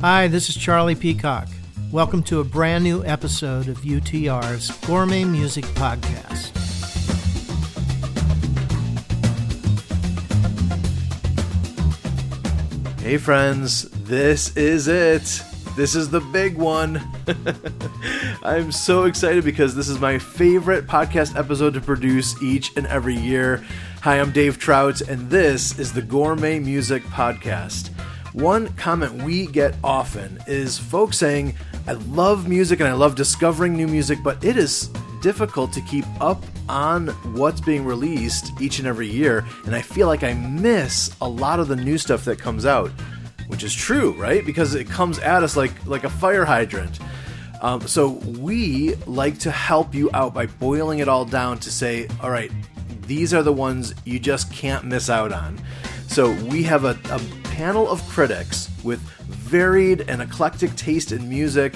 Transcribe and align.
Hi, 0.00 0.28
this 0.28 0.48
is 0.48 0.56
Charlie 0.56 0.94
Peacock. 0.94 1.48
Welcome 1.90 2.22
to 2.24 2.38
a 2.38 2.44
brand 2.44 2.84
new 2.84 3.04
episode 3.04 3.66
of 3.66 3.78
UTR's 3.78 4.70
Gourmet 4.86 5.24
Music 5.24 5.64
Podcast. 5.64 6.56
Hey, 13.00 13.16
friends, 13.16 13.90
this 14.04 14.56
is 14.56 14.86
it. 14.86 15.42
This 15.74 15.96
is 15.96 16.10
the 16.10 16.20
big 16.20 16.56
one. 16.56 17.02
I'm 18.44 18.70
so 18.70 19.02
excited 19.02 19.42
because 19.42 19.74
this 19.74 19.88
is 19.88 19.98
my 19.98 20.20
favorite 20.20 20.86
podcast 20.86 21.36
episode 21.36 21.74
to 21.74 21.80
produce 21.80 22.40
each 22.40 22.76
and 22.76 22.86
every 22.86 23.16
year. 23.16 23.64
Hi, 24.02 24.20
I'm 24.20 24.30
Dave 24.30 24.60
Trout, 24.60 25.00
and 25.00 25.28
this 25.28 25.76
is 25.76 25.92
the 25.92 26.02
Gourmet 26.02 26.60
Music 26.60 27.02
Podcast. 27.06 27.90
One 28.32 28.68
comment 28.74 29.22
we 29.22 29.46
get 29.46 29.74
often 29.82 30.38
is 30.46 30.78
folks 30.78 31.18
saying, 31.18 31.54
I 31.86 31.92
love 31.92 32.48
music 32.48 32.80
and 32.80 32.88
I 32.88 32.92
love 32.92 33.14
discovering 33.14 33.74
new 33.74 33.88
music, 33.88 34.18
but 34.22 34.42
it 34.44 34.56
is 34.56 34.90
difficult 35.20 35.72
to 35.72 35.80
keep 35.80 36.04
up 36.20 36.42
on 36.68 37.08
what's 37.34 37.60
being 37.60 37.84
released 37.84 38.52
each 38.60 38.78
and 38.78 38.86
every 38.86 39.08
year, 39.08 39.44
and 39.64 39.74
I 39.74 39.80
feel 39.80 40.06
like 40.06 40.22
I 40.22 40.34
miss 40.34 41.14
a 41.20 41.28
lot 41.28 41.60
of 41.60 41.68
the 41.68 41.76
new 41.76 41.98
stuff 41.98 42.24
that 42.26 42.38
comes 42.38 42.66
out. 42.66 42.90
Which 43.48 43.64
is 43.64 43.74
true, 43.74 44.12
right? 44.12 44.44
Because 44.44 44.74
it 44.74 44.90
comes 44.90 45.18
at 45.18 45.42
us 45.42 45.56
like 45.56 45.72
like 45.86 46.04
a 46.04 46.10
fire 46.10 46.44
hydrant. 46.44 46.98
Um, 47.62 47.80
so 47.88 48.10
we 48.38 48.94
like 49.06 49.38
to 49.38 49.50
help 49.50 49.94
you 49.94 50.10
out 50.12 50.34
by 50.34 50.46
boiling 50.46 50.98
it 50.98 51.08
all 51.08 51.24
down 51.24 51.58
to 51.60 51.70
say, 51.70 52.06
all 52.22 52.30
right, 52.30 52.52
these 53.06 53.32
are 53.32 53.42
the 53.42 53.52
ones 53.52 53.94
you 54.04 54.18
just 54.18 54.52
can't 54.52 54.84
miss 54.84 55.08
out 55.08 55.32
on. 55.32 55.58
So 56.08 56.30
we 56.44 56.62
have 56.64 56.84
a, 56.84 56.98
a 57.10 57.18
panel 57.58 57.88
of 57.88 58.00
critics 58.08 58.70
with 58.84 59.00
varied 59.00 60.02
and 60.02 60.22
eclectic 60.22 60.72
taste 60.76 61.10
in 61.10 61.28
music, 61.28 61.74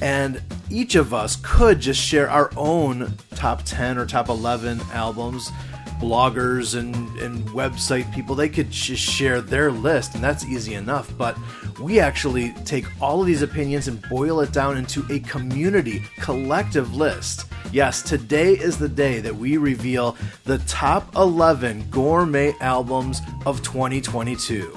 and 0.00 0.40
each 0.70 0.94
of 0.94 1.12
us 1.12 1.36
could 1.42 1.78
just 1.80 2.00
share 2.00 2.30
our 2.30 2.50
own 2.56 3.12
top 3.34 3.62
10 3.64 3.98
or 3.98 4.06
top 4.06 4.30
11 4.30 4.80
albums. 4.94 5.50
Bloggers 6.00 6.78
and, 6.78 6.94
and 7.18 7.46
website 7.48 8.10
people, 8.14 8.34
they 8.34 8.48
could 8.48 8.70
just 8.70 9.02
share 9.02 9.42
their 9.42 9.70
list, 9.70 10.14
and 10.14 10.24
that's 10.24 10.46
easy 10.46 10.74
enough. 10.74 11.12
But 11.18 11.36
we 11.78 12.00
actually 12.00 12.54
take 12.64 12.86
all 12.98 13.20
of 13.20 13.26
these 13.26 13.42
opinions 13.42 13.86
and 13.86 14.00
boil 14.08 14.40
it 14.40 14.52
down 14.52 14.78
into 14.78 15.04
a 15.10 15.18
community, 15.20 16.04
collective 16.20 16.94
list. 16.94 17.50
Yes, 17.70 18.00
today 18.00 18.52
is 18.54 18.78
the 18.78 18.88
day 18.88 19.20
that 19.20 19.36
we 19.36 19.58
reveal 19.58 20.16
the 20.44 20.58
top 20.60 21.14
11 21.16 21.90
gourmet 21.90 22.54
albums 22.60 23.20
of 23.44 23.62
2022. 23.62 24.72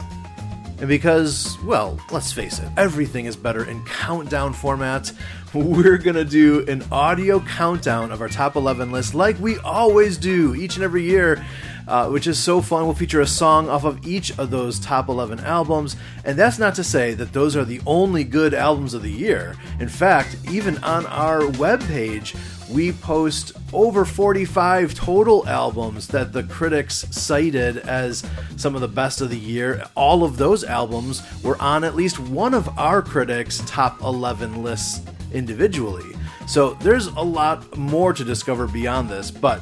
And 0.82 0.90
because, 0.90 1.60
well, 1.64 2.00
let's 2.10 2.34
face 2.34 2.58
it, 2.58 2.68
everything 2.76 3.28
is 3.28 3.36
better 3.36 3.64
in 3.64 3.86
countdown 3.86 4.52
format, 4.52 5.14
we're 5.54 6.00
gonna 6.00 6.26
do 6.26 6.66
an 6.68 6.84
audio 6.92 7.40
countdown 7.40 8.12
of 8.12 8.20
our 8.20 8.28
top 8.28 8.56
11 8.56 8.92
list 8.92 9.14
like 9.14 9.40
we 9.40 9.60
always 9.60 10.18
do 10.18 10.56
each 10.56 10.78
and 10.78 10.84
every 10.84 11.04
year. 11.04 11.46
Uh, 11.88 12.08
which 12.08 12.28
is 12.28 12.38
so 12.38 12.62
fun. 12.62 12.86
We'll 12.86 12.94
feature 12.94 13.22
a 13.22 13.28
song 13.28 13.68
off 13.68 13.84
of 13.84 14.08
each 14.08 14.38
of 14.38 14.50
those 14.50 14.80
top 14.80 15.10
11 15.10 15.40
albums, 15.42 15.98
and 16.24 16.38
that's 16.38 16.60
not 16.60 16.76
to 16.76 16.84
say 16.84 17.16
that 17.16 17.34
those 17.34 17.56
are 17.56 17.66
the 17.66 17.82
only 17.86 18.24
good 18.24 18.54
albums 18.54 18.94
of 18.94 19.02
the 19.02 19.12
year. 19.12 19.56
In 19.80 19.90
fact, 19.90 20.38
even 20.50 20.82
on 20.84 21.08
our 21.08 21.42
webpage, 21.42 22.38
we 22.72 22.92
post 22.92 23.54
over 23.74 24.06
45 24.06 24.94
total 24.94 25.48
albums 25.48 26.08
that 26.08 26.34
the 26.34 26.44
critics 26.44 27.06
cited 27.12 27.78
as 27.78 28.26
some 28.58 28.76
of 28.76 28.82
the 28.82 28.88
best 28.88 29.22
of 29.22 29.30
the 29.30 29.38
year. 29.38 29.86
All 29.96 30.24
of 30.24 30.38
those 30.38 30.64
albums 30.64 31.22
were 31.44 31.62
on 31.62 31.84
at 31.84 31.96
least 31.96 32.20
one 32.20 32.54
of 32.54 32.68
our 32.78 33.02
critics' 33.02 33.62
top 33.66 34.02
11 34.02 34.64
lists 34.64 35.02
individually. 35.34 36.16
So 36.48 36.74
there's 36.76 37.08
a 37.08 37.22
lot 37.22 37.78
more 37.78 38.14
to 38.14 38.24
discover 38.24 38.68
beyond 38.68 39.10
this, 39.10 39.32
but 39.32 39.62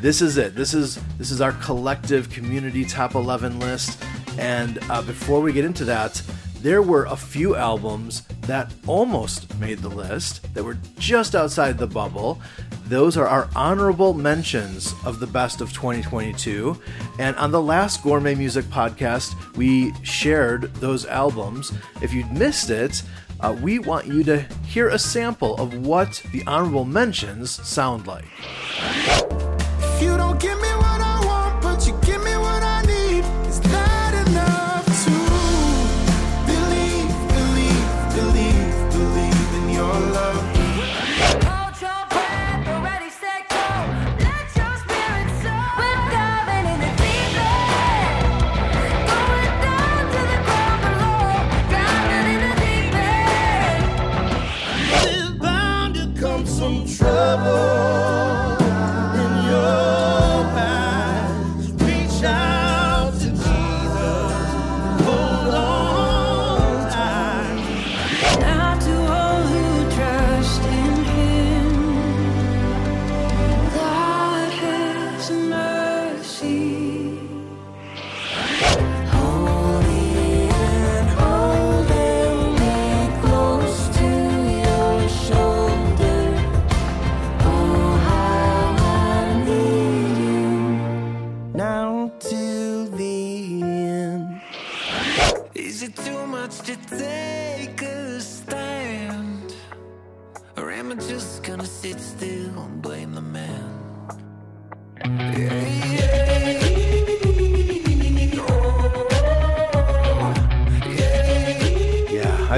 this 0.00 0.22
is 0.22 0.36
it. 0.36 0.54
This 0.54 0.74
is 0.74 1.00
this 1.16 1.30
is 1.30 1.40
our 1.40 1.52
collective 1.52 2.30
community 2.30 2.84
top 2.84 3.14
11 3.14 3.58
list. 3.58 4.02
And 4.38 4.78
uh, 4.88 5.02
before 5.02 5.40
we 5.40 5.52
get 5.52 5.64
into 5.64 5.84
that, 5.86 6.22
there 6.60 6.82
were 6.82 7.04
a 7.04 7.16
few 7.16 7.54
albums 7.54 8.22
that 8.42 8.72
almost 8.86 9.54
made 9.58 9.78
the 9.78 9.88
list 9.88 10.52
that 10.54 10.64
were 10.64 10.78
just 10.98 11.34
outside 11.34 11.78
the 11.78 11.86
bubble. 11.86 12.40
Those 12.86 13.16
are 13.16 13.28
our 13.28 13.48
honorable 13.54 14.14
mentions 14.14 14.94
of 15.04 15.20
the 15.20 15.26
best 15.26 15.60
of 15.60 15.72
2022. 15.72 16.80
And 17.18 17.36
on 17.36 17.50
the 17.50 17.60
last 17.60 18.02
Gourmet 18.02 18.34
Music 18.34 18.64
podcast, 18.66 19.34
we 19.56 19.92
shared 20.02 20.74
those 20.76 21.06
albums. 21.06 21.72
If 22.02 22.12
you'd 22.12 22.32
missed 22.32 22.70
it, 22.70 23.02
uh, 23.40 23.56
we 23.60 23.78
want 23.78 24.06
you 24.06 24.24
to 24.24 24.40
hear 24.66 24.88
a 24.88 24.98
sample 24.98 25.54
of 25.56 25.86
what 25.86 26.22
the 26.32 26.42
honorable 26.46 26.84
mentions 26.84 27.50
sound 27.66 28.06
like. 28.06 28.24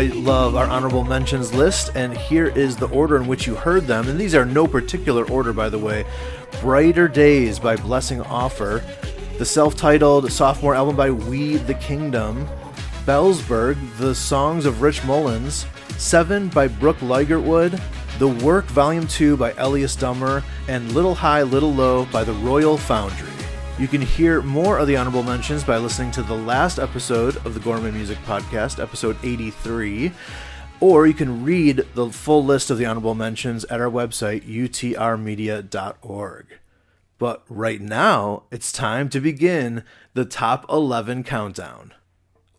I 0.01 0.05
love 0.05 0.57
our 0.57 0.65
honorable 0.65 1.05
mentions 1.05 1.53
list, 1.53 1.91
and 1.95 2.17
here 2.17 2.47
is 2.47 2.75
the 2.75 2.89
order 2.89 3.19
in 3.19 3.27
which 3.27 3.47
you 3.47 3.55
heard 3.55 3.87
them. 3.87 4.09
And 4.09 4.19
these 4.19 4.35
are 4.35 4.47
no 4.47 4.67
particular 4.67 5.31
order, 5.31 5.53
by 5.53 5.69
the 5.69 5.79
way. 5.79 6.07
Brighter 6.63 7.07
Days 7.07 7.59
by 7.59 7.77
Blessing 7.77 8.21
Offor, 8.21 8.83
the 9.37 9.45
self 9.45 9.77
titled 9.77 10.33
sophomore 10.33 10.75
album 10.75 10.97
by 10.97 11.11
We 11.11 11.59
the 11.59 11.75
Kingdom, 11.75 12.49
Bellsburg, 13.05 13.77
The 13.99 14.15
Songs 14.15 14.65
of 14.65 14.81
Rich 14.81 15.05
Mullins, 15.05 15.67
Seven 15.99 16.49
by 16.49 16.67
Brooke 16.67 17.01
Ligertwood, 17.01 17.79
The 18.19 18.29
Work 18.29 18.65
Volume 18.69 19.07
2 19.07 19.37
by 19.37 19.53
Elias 19.59 19.97
Dummer, 19.97 20.43
and 20.67 20.93
Little 20.93 21.15
High, 21.15 21.43
Little 21.43 21.75
Low 21.75 22.07
by 22.07 22.25
The 22.25 22.33
Royal 22.33 22.79
Foundry. 22.79 23.40
You 23.81 23.89
can 23.89 24.03
hear 24.03 24.43
more 24.43 24.79
of 24.79 24.87
the 24.87 24.99
honorable 24.99 25.23
mentions 25.23 25.65
by 25.65 25.79
listening 25.79 26.11
to 26.11 26.23
the 26.23 26.35
last 26.35 26.79
episode 26.79 27.39
of 27.47 27.55
the 27.55 27.61
Gourmet 27.61 27.91
Music 27.91 28.19
Podcast, 28.27 28.79
episode 28.79 29.17
83, 29.23 30.13
or 30.81 31.07
you 31.07 31.15
can 31.15 31.45
read 31.45 31.87
the 31.95 32.11
full 32.11 32.45
list 32.45 32.71
of 32.71 32.77
the 32.77 32.85
honorable 32.85 33.15
mentions 33.15 33.65
at 33.65 33.81
our 33.81 33.91
website, 33.91 34.47
utrmedia.org. 34.47 36.47
But 37.19 37.43
right 37.49 37.81
now, 37.81 38.43
it's 38.51 38.71
time 38.71 39.09
to 39.09 39.19
begin 39.19 39.85
the 40.13 40.27
top 40.27 40.67
11 40.69 41.25
countdown. 41.25 41.95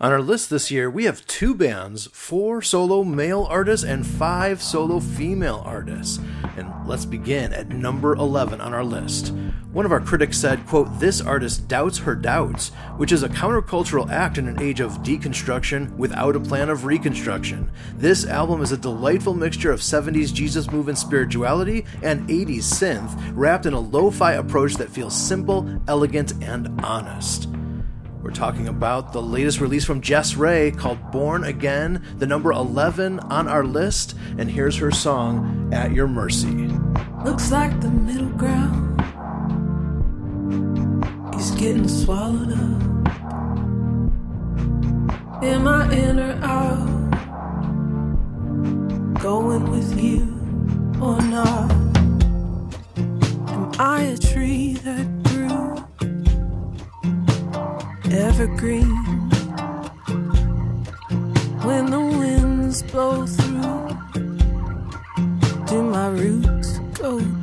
On 0.01 0.11
our 0.11 0.19
list 0.19 0.49
this 0.49 0.71
year, 0.71 0.89
we 0.89 1.03
have 1.03 1.23
two 1.27 1.53
bands, 1.53 2.07
four 2.07 2.63
solo 2.63 3.03
male 3.03 3.45
artists, 3.47 3.85
and 3.85 4.03
five 4.03 4.59
solo 4.59 4.99
female 4.99 5.61
artists. 5.63 6.19
And 6.57 6.73
let's 6.87 7.05
begin 7.05 7.53
at 7.53 7.69
number 7.69 8.15
11 8.15 8.61
on 8.61 8.73
our 8.73 8.83
list. 8.83 9.31
One 9.71 9.85
of 9.85 9.91
our 9.91 9.99
critics 9.99 10.39
said, 10.39 10.65
quote, 10.65 10.99
This 10.99 11.21
artist 11.21 11.67
doubts 11.67 11.99
her 11.99 12.15
doubts, 12.15 12.69
which 12.97 13.11
is 13.11 13.21
a 13.21 13.29
countercultural 13.29 14.09
act 14.09 14.39
in 14.39 14.47
an 14.47 14.59
age 14.59 14.79
of 14.79 15.03
deconstruction 15.03 15.95
without 15.97 16.35
a 16.35 16.39
plan 16.39 16.71
of 16.71 16.85
reconstruction. 16.85 17.69
This 17.95 18.25
album 18.25 18.63
is 18.63 18.71
a 18.71 18.77
delightful 18.77 19.35
mixture 19.35 19.71
of 19.71 19.81
70s 19.81 20.33
Jesus 20.33 20.71
movement 20.71 20.97
spirituality 20.97 21.85
and 22.01 22.27
80s 22.27 22.63
synth, 22.63 23.31
wrapped 23.35 23.67
in 23.67 23.73
a 23.73 23.79
lo 23.79 24.09
fi 24.09 24.33
approach 24.33 24.73
that 24.77 24.89
feels 24.89 25.15
simple, 25.15 25.79
elegant, 25.87 26.43
and 26.43 26.81
honest. 26.81 27.47
We're 28.23 28.29
talking 28.29 28.67
about 28.67 29.13
the 29.13 29.21
latest 29.21 29.59
release 29.59 29.83
from 29.83 29.99
Jess 29.99 30.35
Ray 30.35 30.69
called 30.69 31.11
Born 31.11 31.43
Again, 31.43 32.05
the 32.19 32.27
number 32.27 32.51
11 32.51 33.19
on 33.19 33.47
our 33.47 33.63
list, 33.63 34.15
and 34.37 34.51
here's 34.51 34.75
her 34.77 34.91
song, 34.91 35.71
At 35.73 35.91
Your 35.91 36.07
Mercy. 36.07 36.67
Looks 37.25 37.51
like 37.51 37.81
the 37.81 37.89
middle 37.89 38.29
ground 38.29 39.01
is 41.35 41.49
getting 41.51 41.87
swallowed 41.87 42.51
up. 42.51 42.81
Am 45.43 45.67
I 45.67 45.91
in 45.91 46.19
or 46.19 46.33
out? 46.43 46.87
Going 49.19 49.71
with 49.71 49.99
you 49.99 50.21
or 51.01 51.19
not? 51.23 51.71
Am 53.49 53.71
I 53.79 54.01
a 54.01 54.17
tree 54.17 54.73
that 54.83 55.20
evergreen? 58.13 58.89
When 61.63 61.91
the 61.91 61.99
winds 61.99 62.83
blow 62.83 63.25
through, 63.25 63.89
do 65.67 65.83
my 65.83 66.07
roots 66.09 66.79
go 66.93 67.40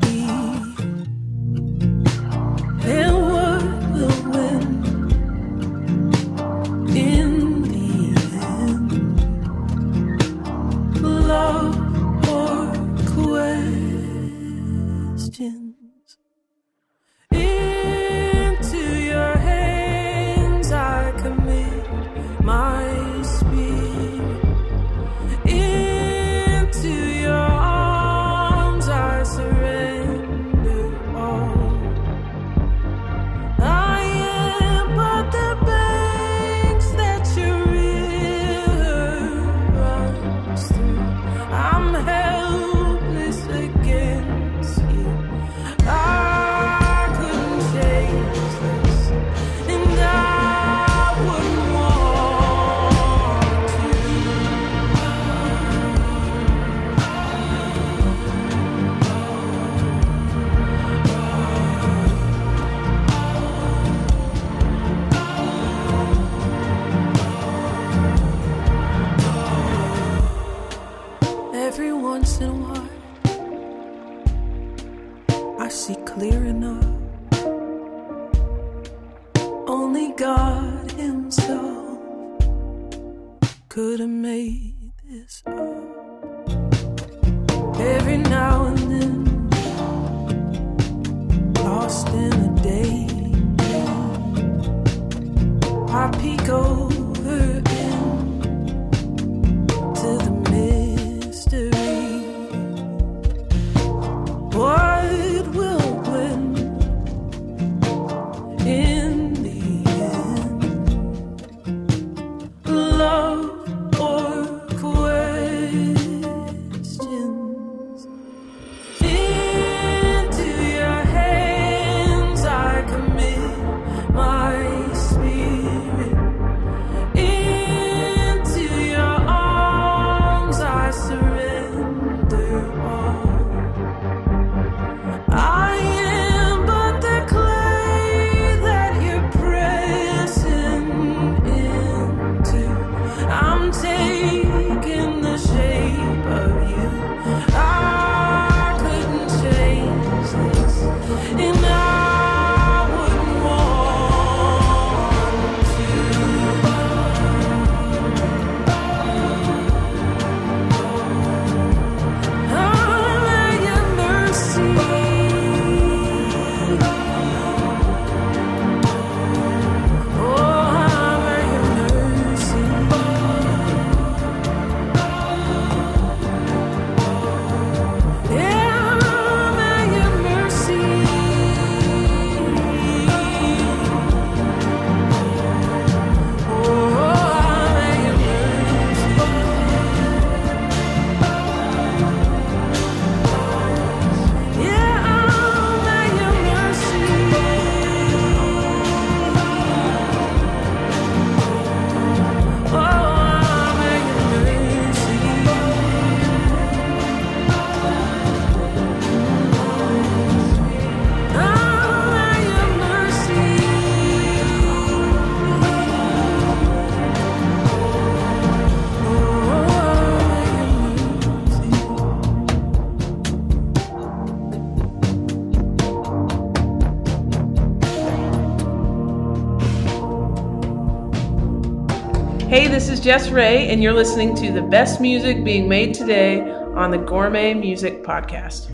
Jess 233.09 233.31
Ray, 233.31 233.71
and 233.71 233.83
you're 233.83 233.95
listening 233.95 234.35
to 234.35 234.53
the 234.53 234.61
best 234.61 235.01
music 235.01 235.43
being 235.43 235.67
made 235.67 235.95
today 235.95 236.43
on 236.43 236.91
the 236.91 236.99
Gourmet 236.99 237.55
Music 237.55 238.05
Podcast. 238.05 238.69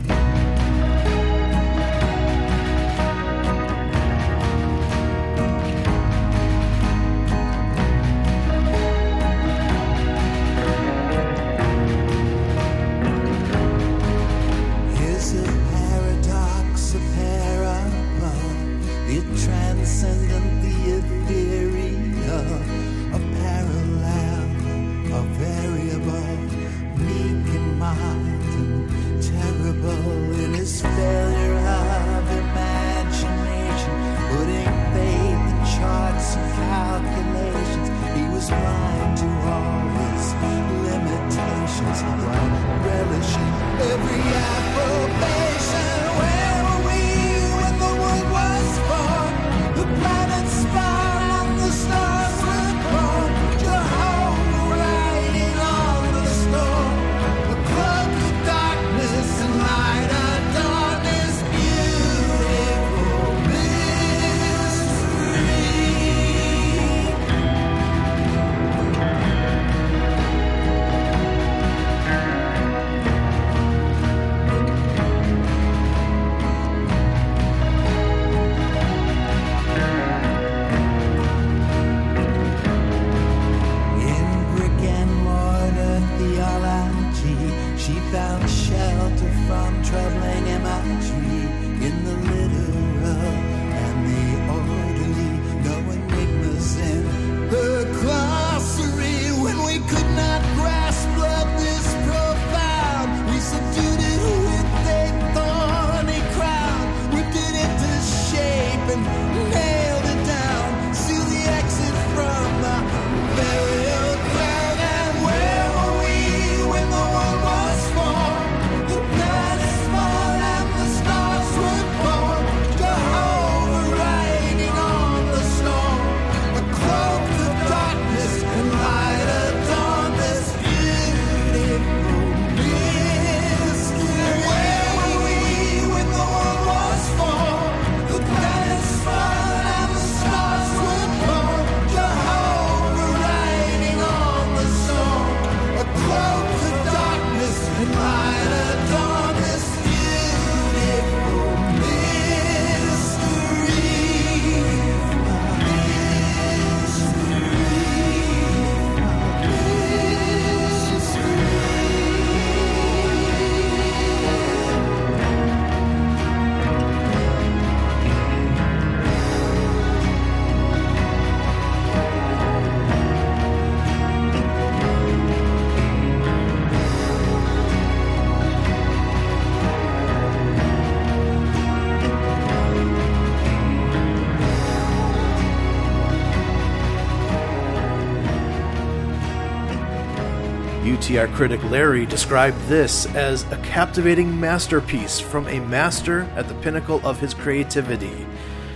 UTR 191.15 191.33
critic 191.33 191.63
Larry 191.71 192.05
described 192.05 192.59
this 192.67 193.05
as 193.15 193.43
a 193.43 193.57
captivating 193.59 194.37
masterpiece 194.37 195.17
from 195.17 195.47
a 195.47 195.61
master 195.61 196.23
at 196.35 196.49
the 196.49 196.53
pinnacle 196.55 196.99
of 197.07 197.21
his 197.21 197.33
creativity. 197.33 198.27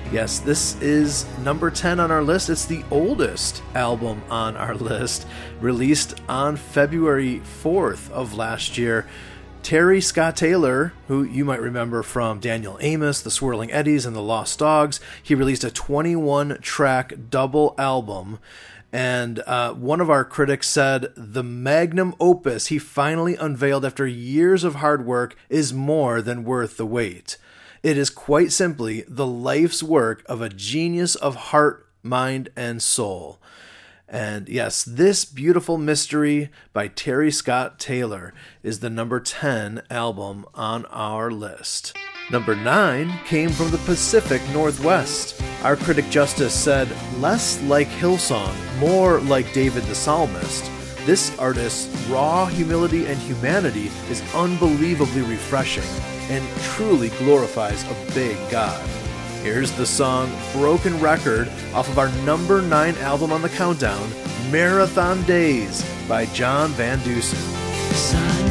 Yes, 0.09 0.39
this 0.39 0.81
is 0.81 1.25
number 1.39 1.69
10 1.69 1.99
on 1.99 2.11
our 2.11 2.23
list. 2.23 2.49
It's 2.49 2.63
the 2.63 2.85
oldest 2.91 3.61
album 3.75 4.21
on 4.29 4.55
our 4.55 4.73
list, 4.91 5.27
released 5.59 6.21
on 6.29 6.55
February 6.55 7.41
4th 7.61 8.09
of 8.11 8.33
last 8.33 8.77
year. 8.77 9.05
Terry 9.61 9.99
Scott 9.99 10.37
Taylor, 10.37 10.93
who 11.09 11.23
you 11.23 11.43
might 11.43 11.61
remember 11.61 12.03
from 12.03 12.39
Daniel 12.39 12.77
Amos, 12.79 13.19
The 13.21 13.31
Swirling 13.31 13.69
Eddies, 13.69 14.05
and 14.05 14.15
The 14.15 14.21
Lost 14.21 14.59
Dogs, 14.59 15.01
he 15.21 15.35
released 15.35 15.65
a 15.65 15.71
21 15.71 16.59
track 16.61 17.15
double 17.29 17.75
album. 17.77 18.39
And 18.91 19.39
uh, 19.45 19.73
one 19.73 20.01
of 20.01 20.09
our 20.09 20.25
critics 20.25 20.67
said 20.67 21.13
the 21.15 21.43
magnum 21.43 22.15
opus 22.19 22.67
he 22.67 22.79
finally 22.79 23.35
unveiled 23.35 23.85
after 23.85 24.07
years 24.07 24.63
of 24.63 24.75
hard 24.75 25.05
work 25.05 25.35
is 25.47 25.73
more 25.73 26.21
than 26.21 26.43
worth 26.43 26.77
the 26.77 26.85
wait. 26.85 27.37
It 27.83 27.97
is 27.97 28.09
quite 28.09 28.51
simply 28.51 29.05
the 29.07 29.27
life's 29.27 29.83
work 29.83 30.23
of 30.25 30.41
a 30.41 30.49
genius 30.49 31.15
of 31.15 31.35
heart, 31.35 31.87
mind, 32.01 32.49
and 32.55 32.81
soul. 32.81 33.39
And 34.07 34.49
yes, 34.49 34.83
this 34.83 35.23
beautiful 35.23 35.77
mystery 35.77 36.49
by 36.73 36.87
Terry 36.87 37.31
Scott 37.31 37.79
Taylor 37.79 38.33
is 38.63 38.79
the 38.79 38.89
number 38.89 39.19
10 39.19 39.83
album 39.91 40.45
on 40.55 40.85
our 40.85 41.29
list. 41.29 41.95
Number 42.31 42.55
9 42.55 43.11
came 43.25 43.49
from 43.49 43.71
the 43.71 43.79
Pacific 43.79 44.41
Northwest. 44.53 45.41
Our 45.63 45.75
critic 45.75 46.09
Justice 46.11 46.53
said, 46.53 46.87
less 47.17 47.59
like 47.63 47.87
Hillsong, 47.87 48.55
more 48.77 49.19
like 49.21 49.51
David 49.51 49.83
the 49.85 49.95
Psalmist. 49.95 50.69
This 51.07 51.35
artist's 51.39 51.87
raw 52.07 52.45
humility 52.45 53.07
and 53.07 53.17
humanity 53.17 53.89
is 54.11 54.21
unbelievably 54.35 55.23
refreshing 55.23 55.89
and 56.29 56.47
truly 56.61 57.09
glorifies 57.17 57.83
a 57.85 58.13
big 58.13 58.37
God. 58.51 58.87
Here's 59.41 59.71
the 59.71 59.85
song 59.87 60.31
Broken 60.53 60.99
Record 60.99 61.47
off 61.73 61.89
of 61.89 61.97
our 61.97 62.11
number 62.23 62.61
9 62.61 62.95
album 62.97 63.31
on 63.31 63.41
the 63.41 63.49
countdown, 63.49 64.07
Marathon 64.51 65.23
Days 65.23 65.83
by 66.07 66.27
John 66.27 66.69
Van 66.71 66.99
Deusen. 66.99 68.48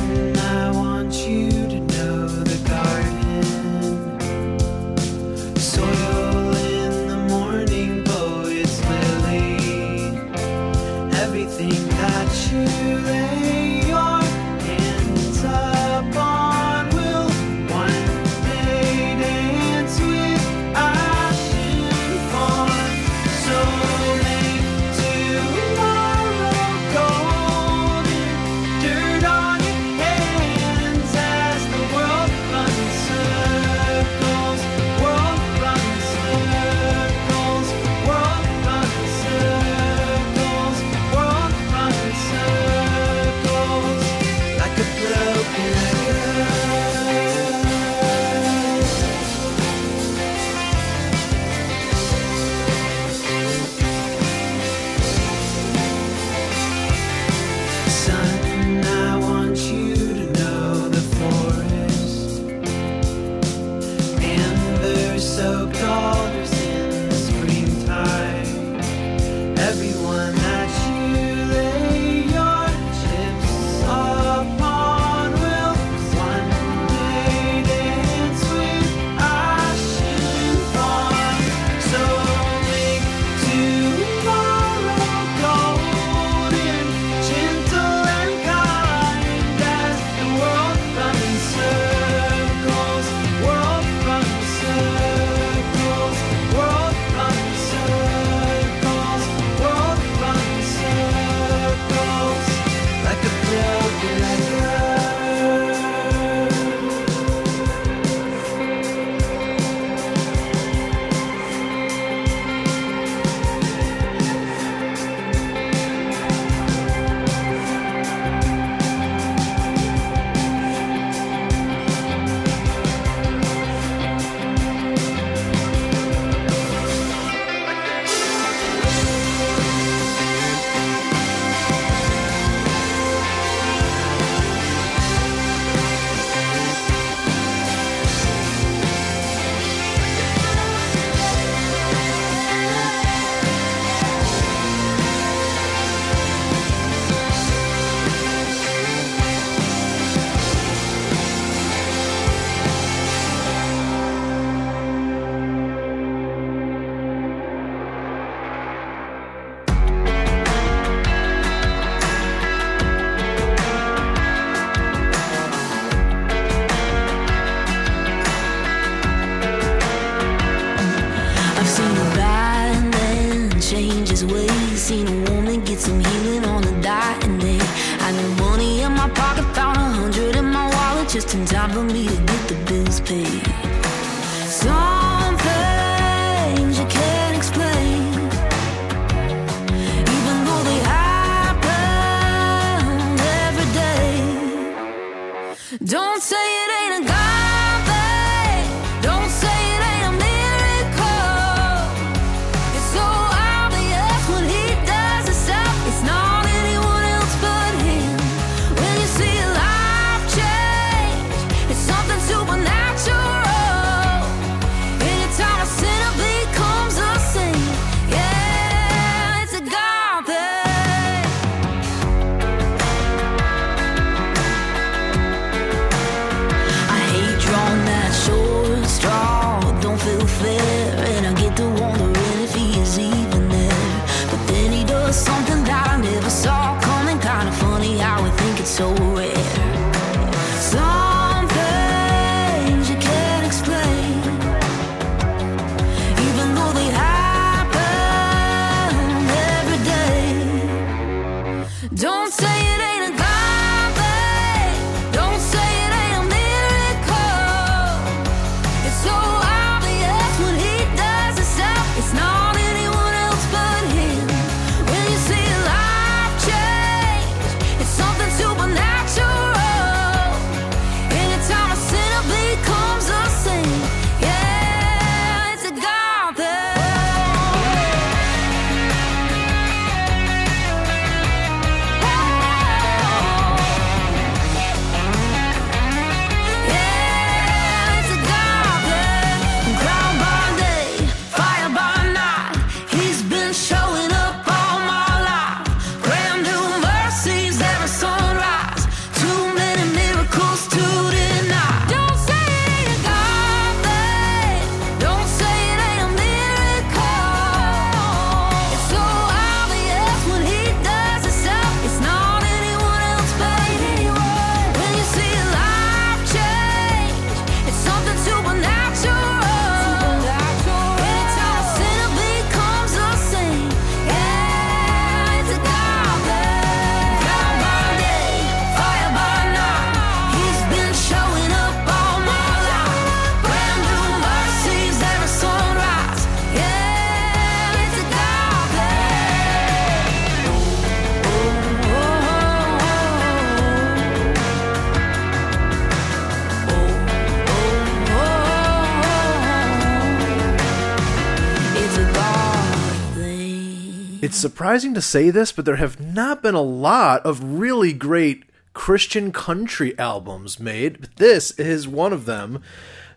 Surprising 354.39 354.95
to 354.95 355.03
say 355.03 355.31
this, 355.31 355.51
but 355.51 355.65
there 355.65 355.77
have 355.77 356.01
not 356.01 356.43
been 356.43 356.55
a 356.55 356.63
lot 356.63 357.27
of 357.27 357.59
really 357.59 357.93
great 357.93 358.45
Christian 358.73 359.33
country 359.33 359.99
albums 359.99 360.61
made. 360.61 361.01
But 361.01 361.17
this 361.17 361.51
is 361.59 361.89
one 361.89 362.13
of 362.13 362.25
them. 362.25 362.63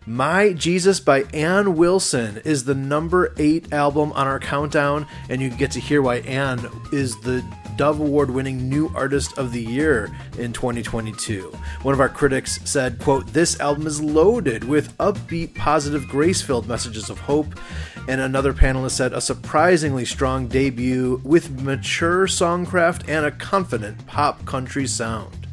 My 0.04 0.52
Jesus 0.52 0.98
by 0.98 1.22
Anne 1.32 1.76
Wilson 1.76 2.38
is 2.44 2.64
the 2.64 2.74
number 2.74 3.32
eight 3.38 3.72
album 3.72 4.10
on 4.14 4.26
our 4.26 4.40
countdown, 4.40 5.06
and 5.28 5.40
you 5.40 5.48
get 5.48 5.70
to 5.70 5.80
hear 5.80 6.02
why 6.02 6.16
Anne 6.16 6.68
is 6.92 7.14
the 7.20 7.44
Dove 7.76 8.00
Award 8.00 8.28
winning 8.28 8.68
New 8.68 8.90
Artist 8.92 9.38
of 9.38 9.52
the 9.52 9.62
Year 9.62 10.10
in 10.38 10.52
2022. 10.52 11.56
One 11.82 11.94
of 11.94 12.00
our 12.00 12.08
critics 12.08 12.58
said, 12.64 12.98
quote, 12.98 13.28
This 13.28 13.60
album 13.60 13.86
is 13.86 14.02
loaded 14.02 14.64
with 14.64 14.96
upbeat, 14.98 15.54
positive, 15.54 16.08
grace 16.08 16.42
filled 16.42 16.66
messages 16.66 17.08
of 17.08 17.20
hope. 17.20 17.54
And 18.08 18.20
another 18.20 18.52
panelist 18.52 18.92
said, 18.92 19.12
a 19.12 19.20
surprisingly 19.20 20.04
strong 20.04 20.48
debut 20.48 21.20
with 21.24 21.62
mature 21.62 22.26
songcraft 22.26 23.08
and 23.08 23.24
a 23.24 23.30
confident 23.30 24.06
pop 24.06 24.44
country 24.44 24.86
sound. 24.86 25.46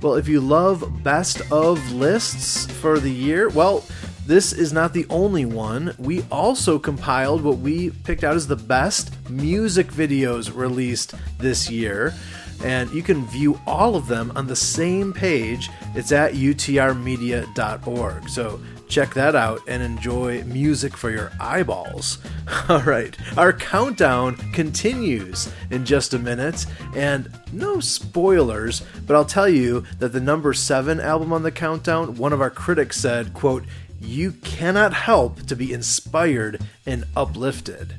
Well, 0.00 0.14
if 0.14 0.28
you 0.28 0.40
love 0.40 1.02
best 1.02 1.42
of 1.52 1.92
lists 1.92 2.70
for 2.80 2.98
the 2.98 3.10
year, 3.10 3.48
well, 3.50 3.84
this 4.26 4.52
is 4.52 4.72
not 4.72 4.92
the 4.92 5.06
only 5.10 5.44
one. 5.44 5.94
We 5.98 6.22
also 6.30 6.78
compiled 6.78 7.42
what 7.42 7.58
we 7.58 7.90
picked 7.90 8.22
out 8.22 8.36
as 8.36 8.46
the 8.46 8.56
best 8.56 9.12
music 9.28 9.88
videos 9.88 10.54
released 10.54 11.14
this 11.38 11.68
year. 11.68 12.14
And 12.62 12.90
you 12.92 13.02
can 13.02 13.26
view 13.26 13.60
all 13.66 13.96
of 13.96 14.06
them 14.06 14.32
on 14.36 14.46
the 14.46 14.54
same 14.54 15.12
page. 15.12 15.68
It's 15.94 16.12
at 16.12 16.34
utrmedia.org. 16.34 18.28
So 18.28 18.60
check 18.90 19.14
that 19.14 19.36
out 19.36 19.60
and 19.68 19.82
enjoy 19.82 20.42
music 20.44 20.96
for 20.96 21.10
your 21.10 21.30
eyeballs. 21.38 22.18
All 22.68 22.82
right, 22.82 23.16
our 23.38 23.52
countdown 23.52 24.36
continues 24.52 25.50
in 25.70 25.86
just 25.86 26.12
a 26.12 26.18
minute, 26.18 26.66
and 26.96 27.30
no 27.52 27.78
spoilers, 27.78 28.82
but 29.06 29.14
I'll 29.14 29.24
tell 29.24 29.48
you 29.48 29.84
that 30.00 30.12
the 30.12 30.20
number 30.20 30.52
7 30.52 30.98
album 30.98 31.32
on 31.32 31.44
the 31.44 31.52
countdown, 31.52 32.16
one 32.16 32.32
of 32.32 32.40
our 32.40 32.50
critics 32.50 33.00
said, 33.00 33.32
quote, 33.32 33.64
"You 34.00 34.32
cannot 34.32 34.92
help 34.92 35.46
to 35.46 35.54
be 35.54 35.72
inspired 35.72 36.60
and 36.84 37.04
uplifted." 37.16 37.94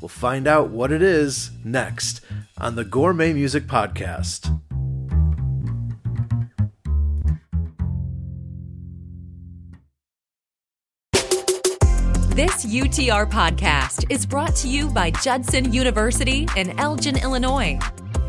We'll 0.00 0.08
find 0.08 0.48
out 0.48 0.70
what 0.70 0.90
it 0.90 1.02
is 1.02 1.50
next 1.62 2.22
on 2.58 2.74
the 2.74 2.84
Gourmet 2.84 3.32
Music 3.34 3.66
Podcast. 3.66 4.50
This 12.34 12.64
UTR 12.64 13.30
podcast 13.30 14.06
is 14.08 14.24
brought 14.24 14.56
to 14.56 14.66
you 14.66 14.88
by 14.88 15.10
Judson 15.10 15.70
University 15.70 16.48
in 16.56 16.80
Elgin, 16.80 17.18
Illinois. 17.18 17.78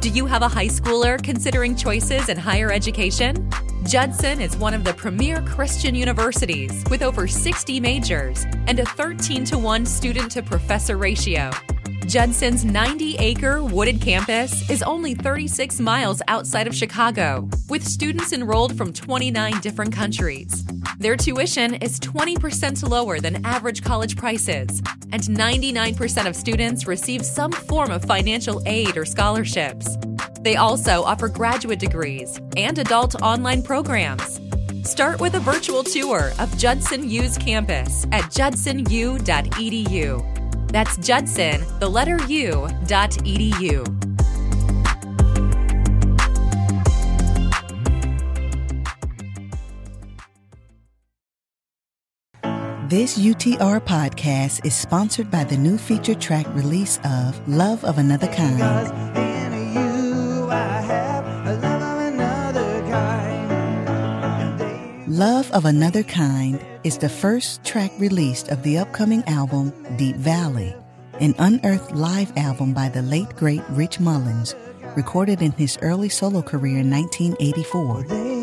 Do 0.01 0.09
you 0.09 0.25
have 0.25 0.41
a 0.41 0.47
high 0.49 0.67
schooler 0.67 1.23
considering 1.23 1.73
choices 1.73 2.27
in 2.27 2.35
higher 2.35 2.69
education? 2.69 3.49
Judson 3.85 4.41
is 4.41 4.57
one 4.57 4.73
of 4.73 4.83
the 4.83 4.93
premier 4.93 5.41
Christian 5.43 5.95
universities 5.95 6.83
with 6.89 7.01
over 7.01 7.29
60 7.29 7.79
majors 7.79 8.45
and 8.67 8.77
a 8.81 8.85
13 8.85 9.45
to 9.45 9.57
1 9.57 9.85
student 9.85 10.29
to 10.31 10.43
professor 10.43 10.97
ratio. 10.97 11.49
Judson's 12.05 12.65
90 12.65 13.15
acre 13.17 13.63
wooded 13.63 14.01
campus 14.01 14.69
is 14.69 14.83
only 14.83 15.15
36 15.15 15.79
miles 15.79 16.21
outside 16.27 16.67
of 16.67 16.75
Chicago, 16.75 17.49
with 17.69 17.87
students 17.87 18.33
enrolled 18.33 18.77
from 18.77 18.91
29 18.91 19.59
different 19.61 19.93
countries. 19.93 20.65
Their 20.99 21.15
tuition 21.15 21.75
is 21.75 21.99
20% 22.01 22.87
lower 22.87 23.19
than 23.19 23.43
average 23.45 23.83
college 23.83 24.17
prices, 24.17 24.81
and 25.11 25.23
99% 25.23 26.27
of 26.27 26.35
students 26.35 26.87
receive 26.87 27.25
some 27.25 27.51
form 27.51 27.89
of 27.89 28.03
financial 28.03 28.61
aid 28.65 28.97
or 28.97 29.05
scholarships. 29.05 29.97
They 30.41 30.57
also 30.57 31.03
offer 31.03 31.29
graduate 31.29 31.79
degrees 31.79 32.39
and 32.57 32.77
adult 32.77 33.21
online 33.21 33.63
programs. 33.63 34.41
Start 34.83 35.21
with 35.21 35.35
a 35.35 35.39
virtual 35.39 35.83
tour 35.83 36.31
of 36.39 36.55
Judson 36.57 37.09
U's 37.09 37.37
campus 37.37 38.05
at 38.11 38.23
judsonu.edu. 38.23 40.42
That's 40.73 40.97
Judson, 40.97 41.63
the 41.79 41.87
letter 41.87 42.19
U, 42.25 42.67
dot 42.87 43.11
edu. 43.11 43.85
This 52.89 53.19
UTR 53.19 53.81
podcast 53.81 54.65
is 54.65 54.73
sponsored 54.73 55.29
by 55.29 55.43
the 55.43 55.57
new 55.57 55.77
feature 55.77 56.15
track 56.15 56.47
release 56.55 56.99
of 57.05 57.47
Love 57.47 57.85
of 57.85 57.99
Another 57.99 58.27
Kind. 58.33 59.52
Love 65.13 65.51
of 65.51 65.65
Another 65.65 66.01
Kind 66.01 66.59
is 66.83 66.97
the 66.97 67.07
first 67.07 67.63
track 67.63 67.91
released 67.99 68.47
of 68.47 68.63
the 68.63 68.79
upcoming 68.79 69.23
album 69.27 69.71
Deep 69.95 70.15
Valley, 70.15 70.75
an 71.19 71.35
unearthed 71.37 71.91
live 71.91 72.35
album 72.35 72.73
by 72.73 72.89
the 72.89 73.03
late 73.03 73.29
great 73.35 73.61
Rich 73.69 73.99
Mullins, 73.99 74.55
recorded 74.95 75.43
in 75.43 75.51
his 75.51 75.77
early 75.83 76.09
solo 76.09 76.41
career 76.41 76.79
in 76.79 76.89
1984. 76.89 78.42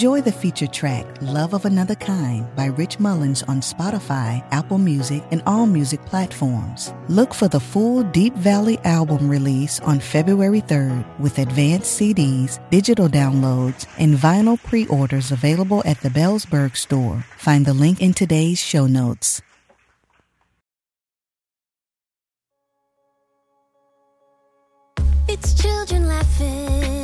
Enjoy 0.00 0.22
the 0.22 0.32
feature 0.32 0.66
track 0.66 1.04
Love 1.20 1.52
of 1.52 1.66
Another 1.66 1.94
Kind 1.94 2.46
by 2.56 2.68
Rich 2.80 2.98
Mullins 2.98 3.42
on 3.42 3.60
Spotify, 3.60 4.42
Apple 4.50 4.78
Music, 4.78 5.22
and 5.30 5.42
all 5.44 5.66
music 5.66 6.02
platforms. 6.06 6.94
Look 7.08 7.34
for 7.34 7.48
the 7.48 7.60
full 7.60 8.02
Deep 8.04 8.32
Valley 8.32 8.78
album 8.84 9.28
release 9.28 9.78
on 9.80 10.00
February 10.00 10.62
3rd 10.62 11.04
with 11.20 11.38
advanced 11.38 12.00
CDs, 12.00 12.58
digital 12.70 13.08
downloads, 13.10 13.84
and 13.98 14.14
vinyl 14.14 14.58
pre 14.64 14.86
orders 14.86 15.32
available 15.32 15.82
at 15.84 16.00
the 16.00 16.08
Bellsberg 16.08 16.78
store. 16.78 17.22
Find 17.36 17.66
the 17.66 17.74
link 17.74 18.00
in 18.00 18.14
today's 18.14 18.58
show 18.58 18.86
notes. 18.86 19.42
It's 25.28 25.52
children 25.52 26.08
laughing. 26.08 26.99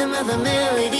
rhythm 0.00 0.14
of 0.14 0.28
a 0.30 0.38
melody. 0.38 0.99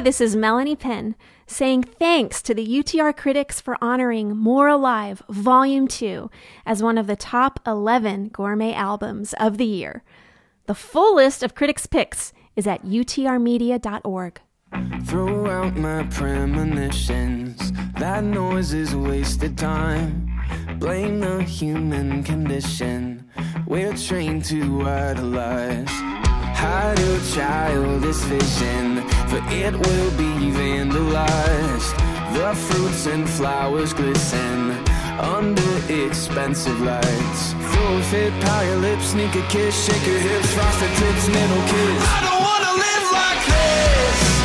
Hi, 0.00 0.02
this 0.02 0.22
is 0.22 0.34
Melanie 0.34 0.76
Penn 0.76 1.14
saying 1.46 1.82
thanks 1.82 2.40
to 2.40 2.54
the 2.54 2.66
UTR 2.66 3.14
critics 3.14 3.60
for 3.60 3.76
honoring 3.82 4.34
More 4.34 4.66
Alive 4.66 5.22
Volume 5.28 5.86
2 5.86 6.30
as 6.64 6.82
one 6.82 6.96
of 6.96 7.06
the 7.06 7.16
top 7.16 7.60
11 7.66 8.28
gourmet 8.28 8.72
albums 8.72 9.34
of 9.34 9.58
the 9.58 9.66
year. 9.66 10.02
The 10.64 10.74
full 10.74 11.16
list 11.16 11.42
of 11.42 11.54
critics' 11.54 11.84
picks 11.84 12.32
is 12.56 12.66
at 12.66 12.82
utrmedia.org. 12.82 14.40
Throw 15.04 15.50
out 15.50 15.76
my 15.76 16.04
premonitions. 16.04 17.70
That 17.98 18.24
noise 18.24 18.72
is 18.72 18.96
wasted 18.96 19.58
time. 19.58 20.32
Blame 20.78 21.20
the 21.20 21.42
human 21.42 22.22
condition. 22.22 23.30
We're 23.66 23.94
trained 23.98 24.46
to 24.46 24.80
idolize 24.80 25.92
hide 26.60 26.98
your 26.98 27.20
childish 27.34 28.22
vision, 28.28 29.00
for 29.30 29.40
it 29.48 29.72
will 29.72 30.10
be 30.22 30.32
vandalized. 30.52 31.94
The 32.36 32.54
fruits 32.66 33.06
and 33.06 33.28
flowers 33.28 33.92
glisten 33.94 34.70
under 35.18 35.72
expensive 35.88 36.80
lights. 36.80 37.42
Full 37.72 38.02
fit, 38.10 38.32
power 38.44 38.64
your 38.64 38.76
lips, 38.76 39.06
sneak 39.12 39.34
a 39.34 39.44
kiss, 39.48 39.74
shake 39.86 40.06
your 40.06 40.18
hips, 40.18 40.52
frosted 40.52 40.92
tips, 41.00 41.28
middle 41.28 41.64
kiss. 41.72 42.00
I 42.16 42.20
don't 42.26 42.42
wanna 42.48 42.72
live 42.86 43.06
like 43.20 43.42
this. 43.54 44.39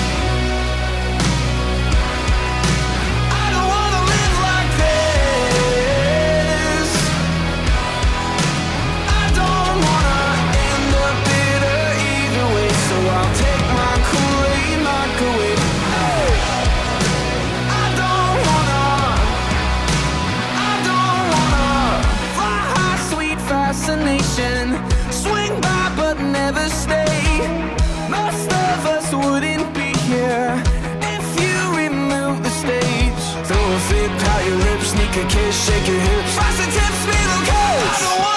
shake 35.56 35.88
your 35.88 36.00
hips. 36.00 36.36
Frosted 36.36 36.72
tips, 36.72 37.06
be 37.06 37.12
the. 37.12 37.39
I 37.48 37.98
don't 38.02 38.20
want 38.20 38.35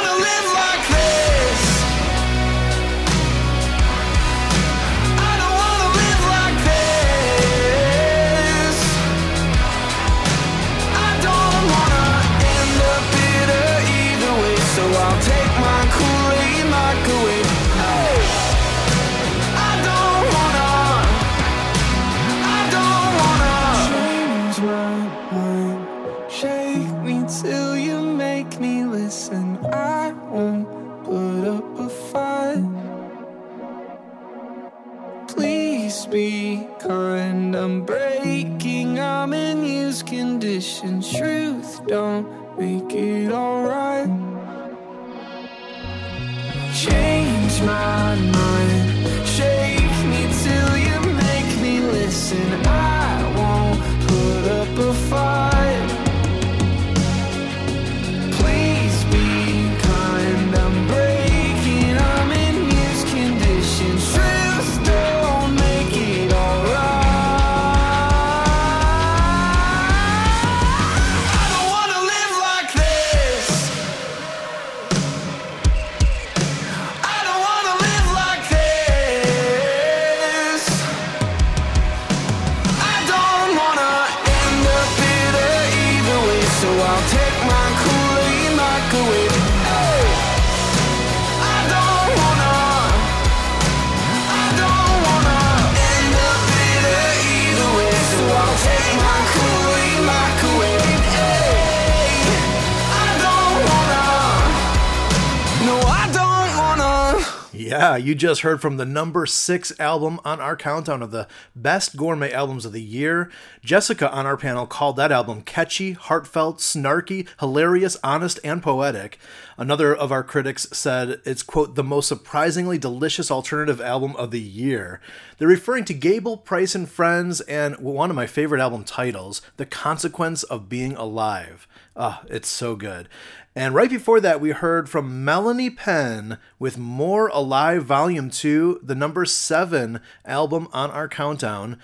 Yeah, 107.78 107.94
you 107.94 108.16
just 108.16 108.40
heard 108.40 108.60
from 108.60 108.76
the 108.76 108.84
number 108.84 109.24
six 109.24 109.72
album 109.78 110.18
on 110.24 110.40
our 110.40 110.56
countdown 110.56 111.00
of 111.00 111.12
the 111.12 111.28
best 111.54 111.96
gourmet 111.96 112.32
albums 112.32 112.64
of 112.64 112.72
the 112.72 112.82
year. 112.82 113.30
Jessica 113.62 114.10
on 114.10 114.26
our 114.26 114.36
panel 114.36 114.66
called 114.66 114.96
that 114.96 115.12
album 115.12 115.42
catchy, 115.42 115.92
heartfelt, 115.92 116.58
snarky, 116.58 117.28
hilarious, 117.38 117.96
honest, 118.02 118.40
and 118.42 118.64
poetic. 118.64 119.20
Another 119.56 119.94
of 119.94 120.10
our 120.10 120.24
critics 120.24 120.66
said 120.72 121.20
it's, 121.24 121.44
quote, 121.44 121.76
the 121.76 121.84
most 121.84 122.08
surprisingly 122.08 122.78
delicious 122.78 123.30
alternative 123.30 123.80
album 123.80 124.16
of 124.16 124.32
the 124.32 124.40
year. 124.40 125.00
They're 125.38 125.46
referring 125.46 125.84
to 125.84 125.94
Gable, 125.94 126.36
Price 126.36 126.74
and 126.74 126.88
Friends, 126.88 127.40
and 127.42 127.78
one 127.78 128.10
of 128.10 128.16
my 128.16 128.26
favorite 128.26 128.60
album 128.60 128.82
titles, 128.82 129.40
The 129.56 129.66
Consequence 129.66 130.42
of 130.42 130.68
Being 130.68 130.96
Alive. 130.96 131.68
Ah, 132.00 132.22
it's 132.28 132.48
so 132.48 132.76
good. 132.76 133.08
And 133.54 133.74
right 133.74 133.90
before 133.90 134.20
that, 134.20 134.40
we 134.40 134.50
heard 134.50 134.88
from 134.88 135.24
Melanie 135.24 135.70
Penn 135.70 136.38
with 136.58 136.78
More 136.78 137.28
Alive 137.28 137.84
Volume 137.84 138.30
2, 138.30 138.80
the 138.82 138.94
number 138.94 139.24
7 139.24 140.00
album 140.24 140.68
on 140.72 140.90
our 140.90 141.08
countdown. 141.08 141.78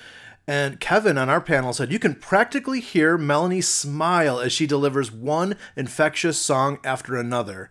And 0.46 0.78
Kevin 0.78 1.16
on 1.16 1.30
our 1.30 1.40
panel 1.40 1.72
said 1.72 1.90
you 1.90 1.98
can 1.98 2.14
practically 2.14 2.80
hear 2.80 3.16
Melanie 3.16 3.62
smile 3.62 4.38
as 4.38 4.52
she 4.52 4.66
delivers 4.66 5.10
one 5.10 5.56
infectious 5.74 6.38
song 6.38 6.78
after 6.84 7.16
another. 7.16 7.70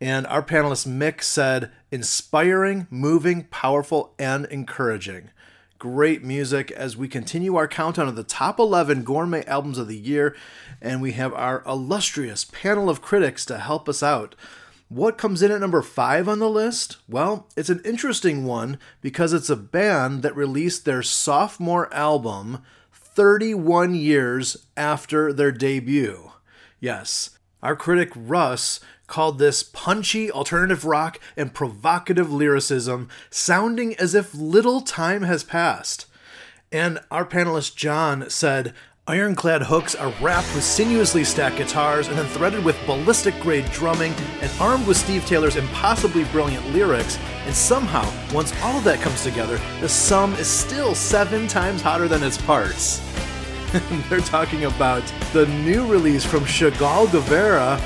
And 0.00 0.26
our 0.28 0.42
panelist 0.42 0.86
Mick 0.86 1.22
said 1.22 1.70
inspiring, 1.90 2.86
moving, 2.90 3.44
powerful, 3.44 4.14
and 4.18 4.46
encouraging 4.46 5.30
great 5.82 6.22
music 6.22 6.70
as 6.70 6.96
we 6.96 7.08
continue 7.08 7.56
our 7.56 7.66
countdown 7.66 8.06
of 8.06 8.14
the 8.14 8.22
top 8.22 8.60
11 8.60 9.02
gourmet 9.02 9.44
albums 9.46 9.78
of 9.78 9.88
the 9.88 9.98
year, 9.98 10.32
and 10.80 11.02
we 11.02 11.10
have 11.10 11.34
our 11.34 11.60
illustrious 11.66 12.44
panel 12.44 12.88
of 12.88 13.02
critics 13.02 13.44
to 13.44 13.58
help 13.58 13.88
us 13.88 14.00
out. 14.00 14.36
What 14.88 15.18
comes 15.18 15.42
in 15.42 15.50
at 15.50 15.58
number 15.60 15.82
five 15.82 16.28
on 16.28 16.38
the 16.38 16.48
list? 16.48 16.98
Well, 17.08 17.48
it's 17.56 17.68
an 17.68 17.82
interesting 17.84 18.44
one 18.44 18.78
because 19.00 19.32
it's 19.32 19.50
a 19.50 19.56
band 19.56 20.22
that 20.22 20.36
released 20.36 20.84
their 20.84 21.02
sophomore 21.02 21.92
album 21.92 22.62
31 22.92 23.96
years 23.96 24.68
after 24.76 25.32
their 25.32 25.50
debut. 25.50 26.30
Yes, 26.78 27.30
our 27.60 27.74
critic 27.74 28.12
Russ 28.14 28.78
called 29.12 29.38
this 29.38 29.62
punchy 29.62 30.30
alternative 30.30 30.86
rock 30.86 31.20
and 31.36 31.52
provocative 31.52 32.32
lyricism, 32.32 33.10
sounding 33.28 33.94
as 33.96 34.14
if 34.14 34.34
little 34.34 34.80
time 34.80 35.22
has 35.24 35.44
passed. 35.44 36.06
And 36.72 36.98
our 37.10 37.26
panelist 37.26 37.76
John 37.76 38.30
said, 38.30 38.72
Ironclad 39.06 39.64
hooks 39.64 39.94
are 39.94 40.14
wrapped 40.22 40.54
with 40.54 40.64
sinuously 40.64 41.24
stacked 41.24 41.58
guitars 41.58 42.08
and 42.08 42.16
then 42.16 42.24
threaded 42.28 42.64
with 42.64 42.86
ballistic 42.86 43.38
grade 43.40 43.66
drumming 43.66 44.14
and 44.40 44.50
armed 44.58 44.86
with 44.86 44.96
Steve 44.96 45.26
Taylor's 45.26 45.56
impossibly 45.56 46.24
brilliant 46.24 46.66
lyrics. 46.70 47.18
And 47.44 47.54
somehow, 47.54 48.10
once 48.32 48.54
all 48.62 48.78
of 48.78 48.84
that 48.84 49.02
comes 49.02 49.22
together, 49.22 49.60
the 49.82 49.90
sum 49.90 50.32
is 50.36 50.48
still 50.48 50.94
seven 50.94 51.46
times 51.48 51.82
hotter 51.82 52.08
than 52.08 52.22
its 52.22 52.40
parts. 52.40 53.02
They're 54.08 54.20
talking 54.20 54.64
about 54.64 55.02
the 55.34 55.44
new 55.46 55.84
release 55.86 56.24
from 56.24 56.44
Chagall 56.44 57.12
Guevara, 57.12 57.78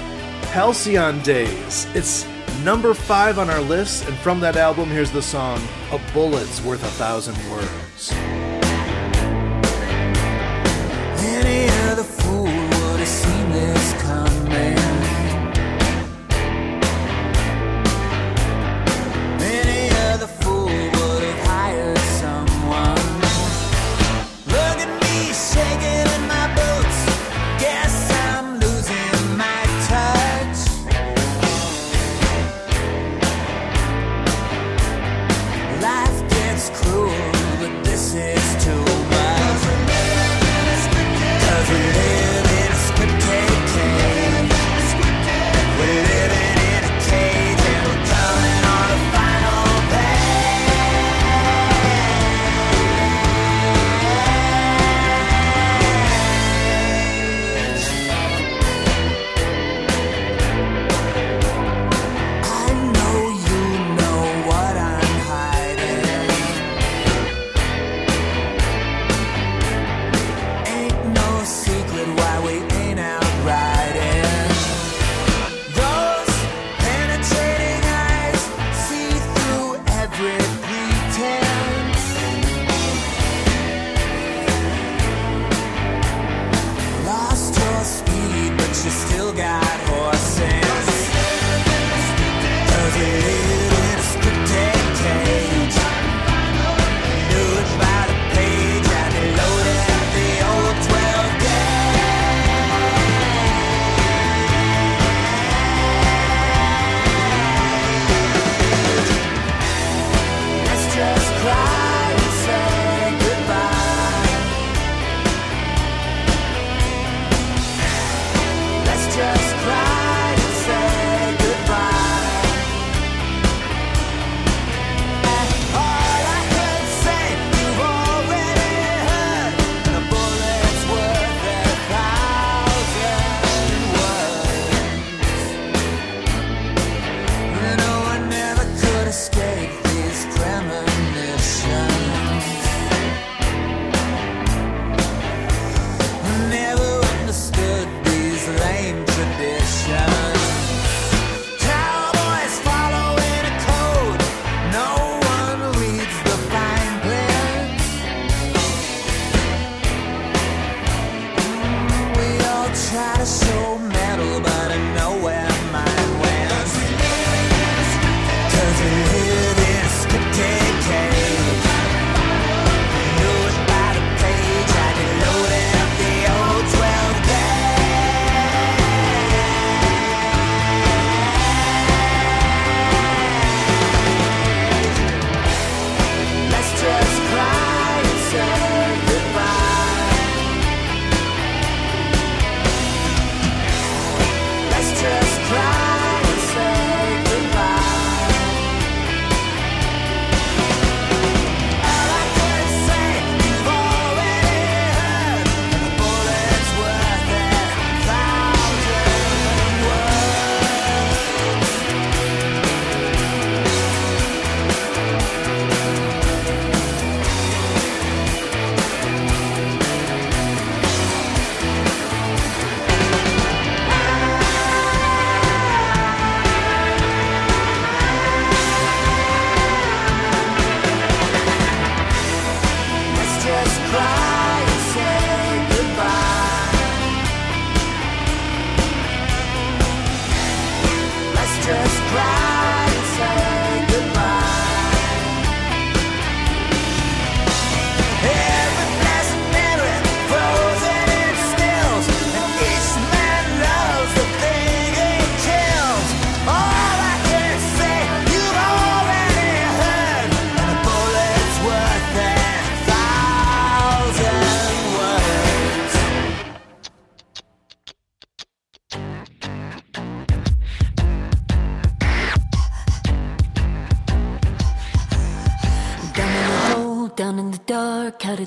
Halcyon 0.44 1.20
Days. 1.22 1.86
It's 1.94 2.26
number 2.64 2.94
five 2.94 3.38
on 3.38 3.50
our 3.50 3.60
list, 3.60 4.06
and 4.08 4.16
from 4.18 4.40
that 4.40 4.56
album, 4.56 4.88
here's 4.88 5.10
the 5.10 5.22
song 5.22 5.60
A 5.92 6.00
Bullet's 6.12 6.62
Worth 6.62 6.82
a 6.82 6.88
Thousand 6.88 7.36
Words. 7.50 8.45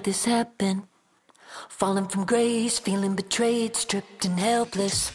This 0.09 0.25
happen? 0.25 0.87
Falling 1.69 2.07
from 2.07 2.25
grace, 2.25 2.79
feeling 2.79 3.15
betrayed, 3.15 3.75
stripped 3.75 4.25
and 4.25 4.39
helpless. 4.39 5.11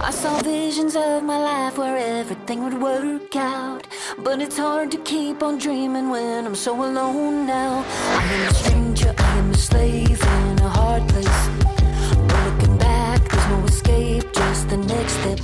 I 0.00 0.10
saw 0.10 0.42
visions 0.42 0.96
of 0.96 1.22
my 1.22 1.38
life 1.38 1.78
where 1.78 1.96
everything 1.96 2.64
would 2.64 2.82
work 2.82 3.36
out. 3.36 3.86
But 4.18 4.42
it's 4.42 4.58
hard 4.58 4.90
to 4.90 4.98
keep 4.98 5.40
on 5.40 5.58
dreaming 5.58 6.10
when 6.10 6.46
I'm 6.46 6.56
so 6.56 6.74
alone 6.74 7.46
now. 7.46 7.84
I 8.18 8.24
am 8.24 8.50
a 8.50 8.54
stranger, 8.54 9.14
I 9.16 9.38
am 9.38 9.50
a 9.52 9.54
slave 9.54 10.20
in 10.20 10.58
a 10.58 10.70
hard 10.80 11.08
place. 11.08 11.42
Looking 12.44 12.76
back, 12.78 13.20
there's 13.30 13.48
no 13.54 13.64
escape, 13.66 14.32
just 14.32 14.68
the 14.68 14.78
next 14.78 15.12
step. 15.20 15.40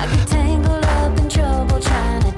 I 0.00 0.04
get 0.12 0.26
tangled 0.26 0.84
up 0.84 1.16
in 1.20 1.28
trouble 1.28 1.78
trying 1.78 2.22
to 2.22 2.37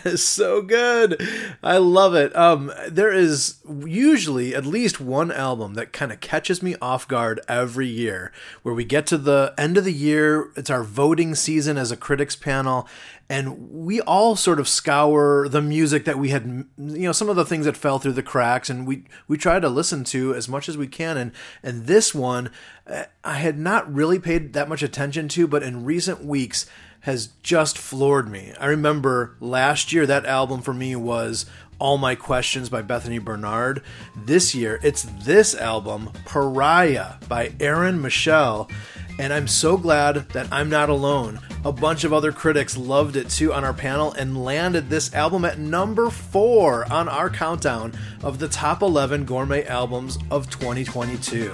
so 0.16 0.62
good. 0.62 1.20
I 1.62 1.78
love 1.78 2.14
it. 2.14 2.34
Um, 2.36 2.72
there 2.88 3.12
is 3.12 3.56
usually 3.84 4.54
at 4.54 4.64
least 4.66 5.00
one 5.00 5.30
album 5.32 5.74
that 5.74 5.92
kind 5.92 6.12
of 6.12 6.20
catches 6.20 6.62
me 6.62 6.76
off 6.80 7.08
guard 7.08 7.40
every 7.48 7.86
year, 7.86 8.32
where 8.62 8.74
we 8.74 8.84
get 8.84 9.06
to 9.08 9.18
the 9.18 9.54
end 9.58 9.76
of 9.76 9.84
the 9.84 9.92
year. 9.92 10.50
It's 10.56 10.70
our 10.70 10.82
voting 10.82 11.34
season 11.34 11.76
as 11.76 11.90
a 11.90 11.96
critics 11.96 12.36
panel, 12.36 12.88
and 13.28 13.70
we 13.70 14.00
all 14.00 14.36
sort 14.36 14.60
of 14.60 14.68
scour 14.68 15.48
the 15.48 15.62
music 15.62 16.04
that 16.04 16.18
we 16.18 16.30
had, 16.30 16.44
you 16.76 17.02
know, 17.02 17.12
some 17.12 17.28
of 17.28 17.36
the 17.36 17.44
things 17.44 17.66
that 17.66 17.76
fell 17.76 17.98
through 17.98 18.12
the 18.12 18.22
cracks, 18.22 18.70
and 18.70 18.86
we 18.86 19.04
we 19.28 19.36
try 19.36 19.60
to 19.60 19.68
listen 19.68 20.04
to 20.04 20.34
as 20.34 20.48
much 20.48 20.68
as 20.68 20.76
we 20.76 20.86
can. 20.86 21.16
And 21.16 21.32
and 21.62 21.86
this 21.86 22.14
one, 22.14 22.50
uh, 22.86 23.04
I 23.24 23.34
had 23.34 23.58
not 23.58 23.92
really 23.92 24.18
paid 24.18 24.52
that 24.52 24.68
much 24.68 24.82
attention 24.82 25.28
to, 25.28 25.46
but 25.46 25.62
in 25.62 25.84
recent 25.84 26.24
weeks 26.24 26.66
has 27.00 27.30
just 27.42 27.78
floored 27.78 28.30
me. 28.30 28.52
I 28.60 28.66
remember 28.66 29.36
last 29.40 29.92
year 29.92 30.06
that 30.06 30.26
album 30.26 30.60
for 30.60 30.74
me 30.74 30.96
was 30.96 31.46
All 31.78 31.98
My 31.98 32.14
Questions 32.14 32.68
by 32.68 32.82
Bethany 32.82 33.18
Barnard. 33.18 33.82
This 34.16 34.54
year 34.54 34.78
it's 34.82 35.04
this 35.24 35.54
album, 35.54 36.10
Pariah 36.26 37.14
by 37.28 37.52
Aaron 37.60 38.00
Michelle. 38.00 38.70
And 39.18 39.32
I'm 39.32 39.48
so 39.48 39.76
glad 39.76 40.28
that 40.30 40.48
I'm 40.50 40.70
not 40.70 40.88
alone. 40.88 41.40
A 41.64 41.72
bunch 41.72 42.04
of 42.04 42.12
other 42.12 42.32
critics 42.32 42.76
loved 42.76 43.16
it 43.16 43.28
too 43.28 43.52
on 43.52 43.64
our 43.64 43.74
panel 43.74 44.12
and 44.12 44.44
landed 44.44 44.88
this 44.88 45.12
album 45.12 45.44
at 45.44 45.58
number 45.58 46.08
four 46.08 46.90
on 46.90 47.06
our 47.06 47.28
countdown 47.28 47.92
of 48.22 48.38
the 48.38 48.48
top 48.48 48.80
11 48.80 49.26
gourmet 49.26 49.66
albums 49.66 50.18
of 50.30 50.48
2022. 50.48 51.52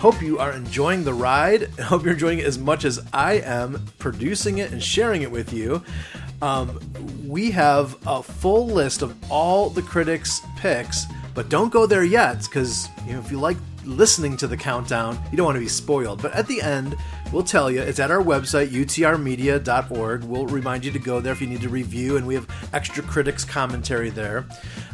Hope 0.00 0.22
you 0.22 0.38
are 0.38 0.52
enjoying 0.52 1.04
the 1.04 1.12
ride. 1.12 1.64
Hope 1.78 2.04
you're 2.04 2.14
enjoying 2.14 2.38
it 2.38 2.46
as 2.46 2.56
much 2.56 2.86
as 2.86 3.06
I 3.12 3.34
am 3.34 3.84
producing 3.98 4.56
it 4.56 4.72
and 4.72 4.82
sharing 4.82 5.20
it 5.20 5.30
with 5.30 5.52
you. 5.52 5.82
Um, 6.40 6.80
we 7.26 7.50
have 7.50 7.98
a 8.06 8.22
full 8.22 8.66
list 8.66 9.02
of 9.02 9.14
all 9.30 9.68
the 9.68 9.82
critics' 9.82 10.40
picks, 10.56 11.04
but 11.34 11.50
don't 11.50 11.70
go 11.70 11.84
there 11.84 12.02
yet 12.02 12.44
because 12.44 12.88
you 13.06 13.12
know 13.12 13.18
if 13.18 13.30
you 13.30 13.38
like 13.38 13.58
listening 13.84 14.38
to 14.38 14.46
the 14.46 14.56
countdown, 14.56 15.22
you 15.30 15.36
don't 15.36 15.44
want 15.44 15.56
to 15.56 15.60
be 15.60 15.68
spoiled. 15.68 16.22
But 16.22 16.32
at 16.32 16.46
the 16.46 16.62
end, 16.62 16.96
we'll 17.30 17.42
tell 17.42 17.70
you 17.70 17.82
it's 17.82 18.00
at 18.00 18.10
our 18.10 18.22
website 18.22 18.68
utrmedia.org. 18.68 20.24
We'll 20.24 20.46
remind 20.46 20.82
you 20.82 20.92
to 20.92 20.98
go 20.98 21.20
there 21.20 21.34
if 21.34 21.42
you 21.42 21.46
need 21.46 21.60
to 21.60 21.68
review, 21.68 22.16
and 22.16 22.26
we 22.26 22.34
have 22.36 22.48
extra 22.72 23.02
critics 23.02 23.44
commentary 23.44 24.08
there. 24.08 24.46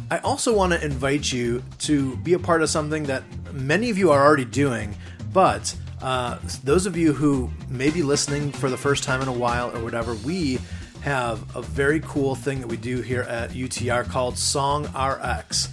I 0.09 0.19
also 0.19 0.55
want 0.55 0.71
to 0.71 0.83
invite 0.83 1.33
you 1.33 1.61
to 1.79 2.15
be 2.17 2.33
a 2.33 2.39
part 2.39 2.61
of 2.61 2.69
something 2.69 3.03
that 3.03 3.23
many 3.51 3.89
of 3.89 3.97
you 3.97 4.11
are 4.11 4.25
already 4.25 4.45
doing, 4.45 4.95
but 5.33 5.75
uh, 6.01 6.39
those 6.63 6.85
of 6.85 6.95
you 6.95 7.11
who 7.11 7.51
may 7.67 7.89
be 7.89 8.03
listening 8.03 8.53
for 8.53 8.69
the 8.69 8.77
first 8.77 9.03
time 9.03 9.21
in 9.21 9.27
a 9.27 9.33
while 9.33 9.75
or 9.75 9.83
whatever, 9.83 10.13
we 10.15 10.59
have 11.01 11.55
a 11.57 11.61
very 11.61 11.99
cool 12.05 12.35
thing 12.35 12.61
that 12.61 12.67
we 12.67 12.77
do 12.77 13.01
here 13.01 13.23
at 13.23 13.49
UTR 13.49 14.07
called 14.09 14.37
Song 14.37 14.85
RX. 14.95 15.69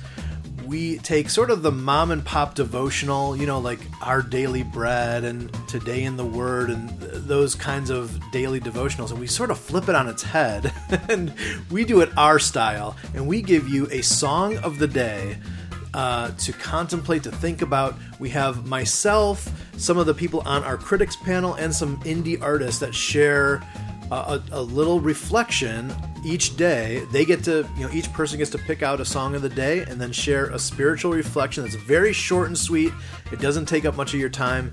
we 0.64 0.98
take 0.98 1.30
sort 1.30 1.50
of 1.50 1.62
the 1.62 1.70
mom 1.70 2.10
and 2.10 2.24
pop 2.24 2.56
devotional, 2.56 3.36
you 3.36 3.46
know, 3.46 3.60
like 3.60 3.80
Our 4.02 4.20
Daily 4.20 4.64
Bread 4.64 5.22
and 5.22 5.52
Today 5.68 6.02
in 6.02 6.16
the 6.16 6.24
Word 6.24 6.70
and 6.70 6.88
those 7.26 7.54
kinds 7.54 7.90
of 7.90 8.20
daily 8.30 8.60
devotionals, 8.60 9.10
and 9.10 9.18
we 9.18 9.26
sort 9.26 9.50
of 9.50 9.58
flip 9.58 9.88
it 9.88 9.94
on 9.94 10.08
its 10.08 10.22
head 10.22 10.72
and 11.08 11.32
we 11.70 11.84
do 11.84 12.00
it 12.00 12.10
our 12.16 12.38
style, 12.38 12.96
and 13.14 13.26
we 13.26 13.42
give 13.42 13.68
you 13.68 13.86
a 13.90 14.02
song 14.02 14.56
of 14.58 14.78
the 14.78 14.88
day. 14.88 15.38
Uh, 15.92 16.32
to 16.32 16.52
contemplate, 16.52 17.22
to 17.22 17.30
think 17.30 17.62
about. 17.62 17.94
We 18.18 18.28
have 18.30 18.66
myself, 18.66 19.48
some 19.76 19.96
of 19.96 20.06
the 20.06 20.14
people 20.14 20.42
on 20.44 20.64
our 20.64 20.76
critics 20.76 21.14
panel, 21.14 21.54
and 21.54 21.72
some 21.72 21.98
indie 22.00 22.42
artists 22.42 22.80
that 22.80 22.92
share 22.92 23.62
a, 24.10 24.14
a, 24.14 24.42
a 24.52 24.62
little 24.62 25.00
reflection 25.00 25.94
each 26.24 26.56
day. 26.56 27.04
They 27.12 27.24
get 27.24 27.44
to, 27.44 27.68
you 27.76 27.86
know, 27.86 27.92
each 27.92 28.12
person 28.12 28.38
gets 28.38 28.50
to 28.52 28.58
pick 28.58 28.82
out 28.82 29.00
a 29.00 29.04
song 29.04 29.34
of 29.34 29.42
the 29.42 29.48
day 29.48 29.80
and 29.80 30.00
then 30.00 30.12
share 30.12 30.46
a 30.46 30.58
spiritual 30.58 31.12
reflection 31.12 31.62
that's 31.64 31.76
very 31.76 32.12
short 32.12 32.48
and 32.48 32.58
sweet. 32.58 32.92
It 33.32 33.40
doesn't 33.40 33.66
take 33.66 33.84
up 33.84 33.96
much 33.96 34.14
of 34.14 34.20
your 34.20 34.30
time. 34.30 34.72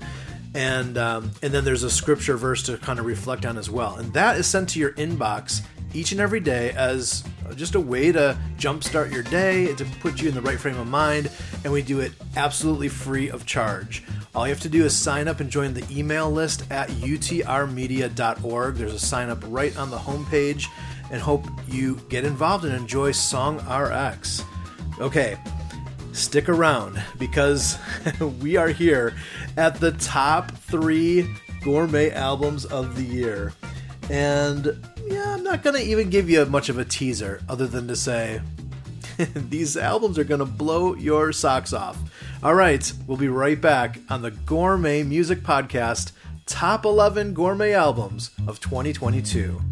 And 0.54 0.98
um, 0.98 1.30
and 1.42 1.52
then 1.52 1.64
there's 1.64 1.82
a 1.82 1.90
scripture 1.90 2.36
verse 2.36 2.62
to 2.64 2.76
kind 2.78 2.98
of 2.98 3.06
reflect 3.06 3.46
on 3.46 3.56
as 3.56 3.70
well. 3.70 3.96
And 3.96 4.12
that 4.12 4.36
is 4.36 4.46
sent 4.46 4.68
to 4.70 4.78
your 4.78 4.92
inbox 4.92 5.62
each 5.94 6.12
and 6.12 6.20
every 6.20 6.40
day 6.40 6.72
as 6.72 7.24
just 7.54 7.74
a 7.74 7.80
way 7.80 8.12
to 8.12 8.38
jumpstart 8.56 9.12
your 9.12 9.22
day, 9.22 9.68
and 9.68 9.78
to 9.78 9.84
put 10.00 10.20
you 10.20 10.28
in 10.28 10.34
the 10.34 10.40
right 10.40 10.58
frame 10.58 10.78
of 10.78 10.86
mind, 10.86 11.30
and 11.64 11.72
we 11.72 11.82
do 11.82 12.00
it 12.00 12.12
absolutely 12.36 12.88
free 12.88 13.30
of 13.30 13.44
charge. 13.44 14.02
All 14.34 14.46
you 14.46 14.52
have 14.52 14.62
to 14.62 14.68
do 14.68 14.84
is 14.84 14.96
sign 14.96 15.28
up 15.28 15.40
and 15.40 15.50
join 15.50 15.74
the 15.74 15.84
email 15.90 16.30
list 16.30 16.64
at 16.70 16.88
utrmedia.org. 16.88 18.74
There's 18.74 18.94
a 18.94 18.98
sign 18.98 19.28
up 19.28 19.42
right 19.48 19.76
on 19.76 19.90
the 19.90 19.98
homepage, 19.98 20.66
and 21.10 21.20
hope 21.20 21.46
you 21.68 21.96
get 22.08 22.24
involved 22.24 22.64
and 22.64 22.74
enjoy 22.74 23.12
Song 23.12 23.58
RX. 23.68 24.44
Okay, 24.98 25.36
stick 26.12 26.48
around 26.48 27.02
because 27.18 27.78
we 28.40 28.56
are 28.56 28.68
here 28.68 29.14
at 29.56 29.80
the 29.80 29.92
top 29.92 30.50
three 30.52 31.28
gourmet 31.62 32.10
albums 32.12 32.64
of 32.64 32.96
the 32.96 33.02
year. 33.02 33.52
And 34.10 34.78
yeah, 35.06 35.34
I'm 35.34 35.42
not 35.42 35.62
going 35.62 35.76
to 35.76 35.82
even 35.82 36.10
give 36.10 36.28
you 36.28 36.44
much 36.46 36.68
of 36.68 36.78
a 36.78 36.84
teaser 36.84 37.40
other 37.48 37.66
than 37.66 37.88
to 37.88 37.96
say 37.96 38.40
these 39.34 39.76
albums 39.76 40.18
are 40.18 40.24
going 40.24 40.40
to 40.40 40.46
blow 40.46 40.94
your 40.94 41.32
socks 41.32 41.72
off. 41.72 41.98
All 42.42 42.54
right, 42.54 42.92
we'll 43.06 43.18
be 43.18 43.28
right 43.28 43.60
back 43.60 43.98
on 44.10 44.22
the 44.22 44.30
Gourmet 44.30 45.02
Music 45.02 45.40
Podcast 45.40 46.12
Top 46.46 46.84
11 46.84 47.34
Gourmet 47.34 47.72
Albums 47.72 48.32
of 48.46 48.60
2022. 48.60 49.71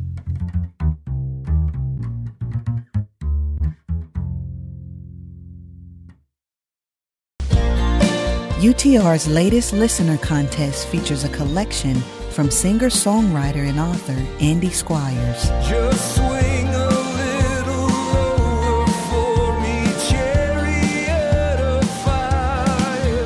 UTR's 8.60 9.26
latest 9.26 9.72
listener 9.72 10.18
contest 10.18 10.86
features 10.88 11.24
a 11.24 11.30
collection 11.30 11.94
from 12.30 12.50
singer 12.50 12.90
songwriter 12.90 13.66
and 13.66 13.80
author 13.80 14.22
Andy 14.38 14.68
Squires. 14.68 15.48
Just 15.66 16.16
swing 16.16 16.68
a 16.68 16.88
little 16.90 17.88
lower 18.12 18.86
for 19.08 19.60
me, 19.62 19.90
chariot 20.10 21.58
of 21.58 21.90
fire. 22.04 23.24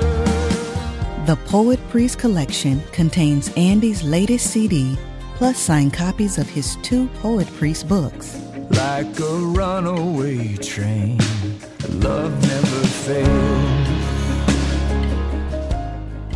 The 1.26 1.36
Poet 1.46 1.80
Priest 1.88 2.20
collection 2.20 2.80
contains 2.92 3.52
Andy's 3.56 4.04
latest 4.04 4.52
CD, 4.52 4.96
plus 5.34 5.58
signed 5.58 5.94
copies 5.94 6.38
of 6.38 6.48
his 6.48 6.76
two 6.82 7.08
Poet 7.20 7.48
Priest 7.54 7.88
books. 7.88 8.40
Like 8.70 9.18
a 9.18 9.36
runaway 9.38 10.54
train, 10.58 11.18
love 11.88 12.40
never 12.40 12.86
fails. 12.86 13.73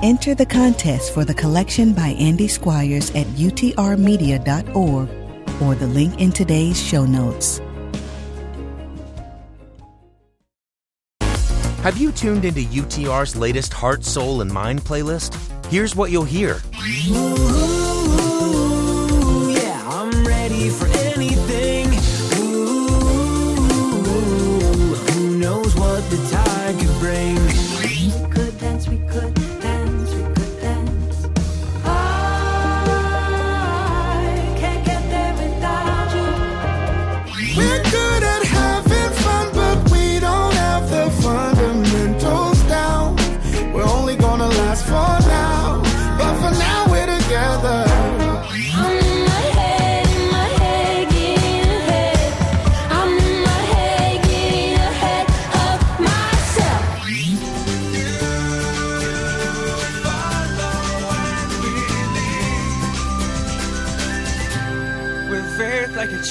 Enter 0.01 0.36
the 0.36 0.46
contest 0.46 1.12
for 1.12 1.24
the 1.24 1.34
collection 1.34 1.92
by 1.92 2.11
Andy 2.11 2.46
Squires 2.46 3.11
at 3.16 3.26
utrmedia.org 3.34 5.09
or 5.61 5.74
the 5.74 5.86
link 5.88 6.20
in 6.20 6.30
today's 6.30 6.80
show 6.80 7.05
notes. 7.05 7.61
Have 11.82 11.99
you 11.99 12.12
tuned 12.12 12.44
into 12.44 12.61
UTR's 12.61 13.34
latest 13.34 13.72
Heart, 13.72 14.05
Soul, 14.05 14.40
and 14.40 14.53
Mind 14.53 14.82
playlist? 14.82 15.34
Here's 15.66 15.96
what 15.96 16.12
you'll 16.12 16.22
hear. 16.22 16.61
Ooh, 17.11 17.40
yeah, 19.51 19.82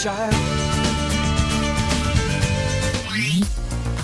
child. 0.03 0.33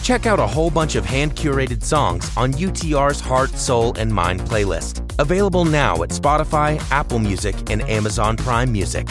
Check 0.03 0.25
out 0.25 0.39
a 0.39 0.45
whole 0.45 0.69
bunch 0.69 0.95
of 0.95 1.05
hand 1.05 1.35
curated 1.35 1.81
songs 1.81 2.29
on 2.35 2.51
UTR's 2.53 3.21
Heart, 3.21 3.51
Soul, 3.51 3.97
and 3.97 4.13
Mind 4.13 4.41
playlist. 4.41 5.01
Available 5.17 5.63
now 5.63 6.03
at 6.03 6.09
Spotify, 6.09 6.81
Apple 6.91 7.19
Music, 7.19 7.55
and 7.69 7.81
Amazon 7.83 8.35
Prime 8.35 8.71
Music. 8.71 9.07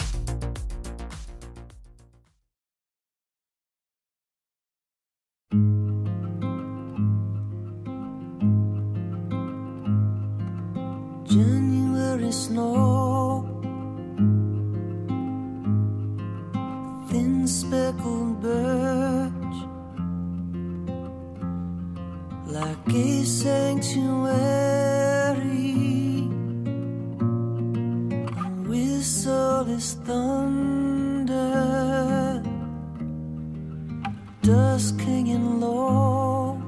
Dusk 34.83 35.01
hanging 35.03 35.61
low. 35.61 36.59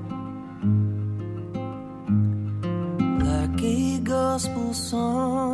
like 3.27 3.63
a 3.63 3.99
gospel 4.05 4.73
song, 4.73 5.54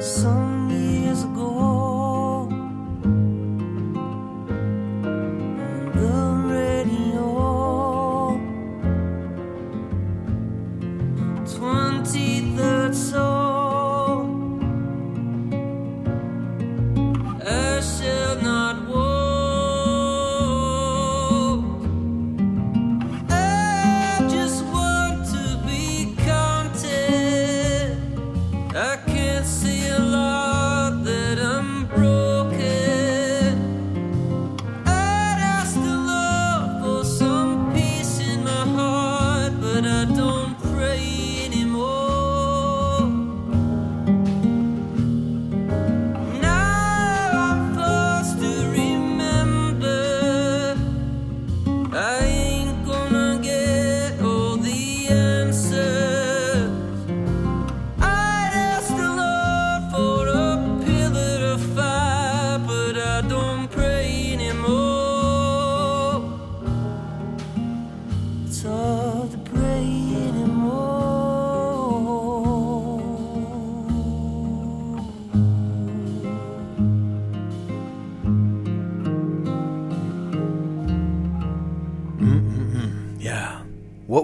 Some 0.00 0.57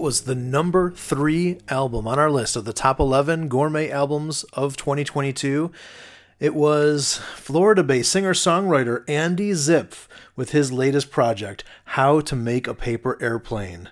was 0.05 0.25
the 0.25 0.35
number 0.35 0.91
three 0.91 1.57
album 1.71 2.07
on 2.07 2.19
our 2.19 2.31
list 2.31 2.57
of 2.57 2.67
the 2.67 2.75
top 2.75 3.01
11 3.01 3.49
gourmet 3.49 3.91
albums 3.91 4.43
of 4.53 4.77
2022? 4.77 5.73
It 6.39 6.55
was 6.55 7.23
Florida 7.37 7.83
based 7.83 8.13
singer 8.13 8.35
songwriter 8.35 9.03
Andy 9.09 9.53
Zipf 9.53 10.07
with 10.37 10.51
his 10.51 10.71
latest 10.71 11.11
project, 11.11 11.65
How 11.87 12.21
to 12.21 12.37
Make 12.37 12.67
a 12.67 12.75
Paper 12.75 13.17
Airplane. 13.19 13.89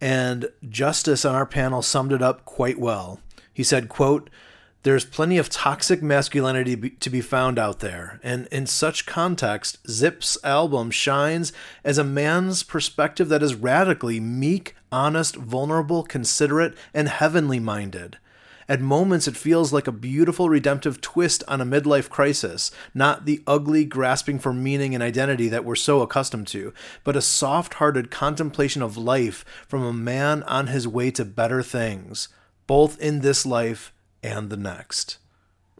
And 0.00 0.48
Justice 0.66 1.26
on 1.26 1.34
our 1.34 1.44
panel 1.44 1.82
summed 1.82 2.14
it 2.14 2.22
up 2.22 2.46
quite 2.46 2.80
well. 2.80 3.20
He 3.52 3.62
said, 3.62 3.90
quote, 3.90 4.30
there's 4.82 5.04
plenty 5.04 5.36
of 5.36 5.50
toxic 5.50 6.02
masculinity 6.02 6.74
be- 6.74 6.90
to 6.90 7.10
be 7.10 7.20
found 7.20 7.58
out 7.58 7.80
there, 7.80 8.18
and 8.22 8.46
in 8.46 8.66
such 8.66 9.04
context, 9.04 9.78
Zipf's 9.86 10.38
album 10.42 10.90
shines 10.90 11.52
as 11.84 11.98
a 11.98 12.04
man's 12.04 12.62
perspective 12.62 13.28
that 13.28 13.42
is 13.42 13.54
radically 13.54 14.20
meek, 14.20 14.74
honest, 14.90 15.36
vulnerable, 15.36 16.02
considerate, 16.02 16.74
and 16.94 17.08
heavenly 17.08 17.60
minded. 17.60 18.16
At 18.70 18.80
moments, 18.80 19.26
it 19.26 19.36
feels 19.36 19.72
like 19.72 19.88
a 19.88 19.92
beautiful 19.92 20.48
redemptive 20.48 21.00
twist 21.00 21.42
on 21.48 21.60
a 21.60 21.66
midlife 21.66 22.08
crisis, 22.08 22.70
not 22.94 23.26
the 23.26 23.42
ugly 23.46 23.84
grasping 23.84 24.38
for 24.38 24.52
meaning 24.52 24.94
and 24.94 25.02
identity 25.02 25.48
that 25.48 25.64
we're 25.64 25.74
so 25.74 26.02
accustomed 26.02 26.46
to, 26.48 26.72
but 27.02 27.16
a 27.16 27.20
soft 27.20 27.74
hearted 27.74 28.10
contemplation 28.10 28.80
of 28.80 28.96
life 28.96 29.44
from 29.66 29.82
a 29.82 29.92
man 29.92 30.44
on 30.44 30.68
his 30.68 30.86
way 30.86 31.10
to 31.10 31.24
better 31.24 31.64
things, 31.64 32.28
both 32.66 32.98
in 33.00 33.20
this 33.20 33.44
life 33.44 33.92
and 34.22 34.50
the 34.50 34.56
next. 34.56 35.18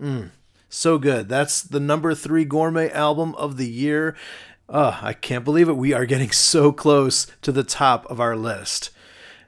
Mm, 0.01 0.31
so 0.69 0.99
good. 0.99 1.29
That's 1.29 1.63
the 1.63 1.81
number 1.81 2.15
three 2.15 2.45
gourmet 2.45 2.91
album 2.91 3.35
of 3.37 3.57
the 3.57 3.69
year. 3.69 4.17
I 4.73 5.13
can't 5.13 5.45
believe 5.45 5.69
it. 5.69 5.77
We 5.77 5.93
are 5.93 6.07
getting 6.07 6.31
so 6.33 6.73
close 6.73 7.27
to 7.43 7.53
the 7.53 7.65
top 7.65 8.07
of 8.11 8.21
our 8.21 8.37
list. 8.37 8.91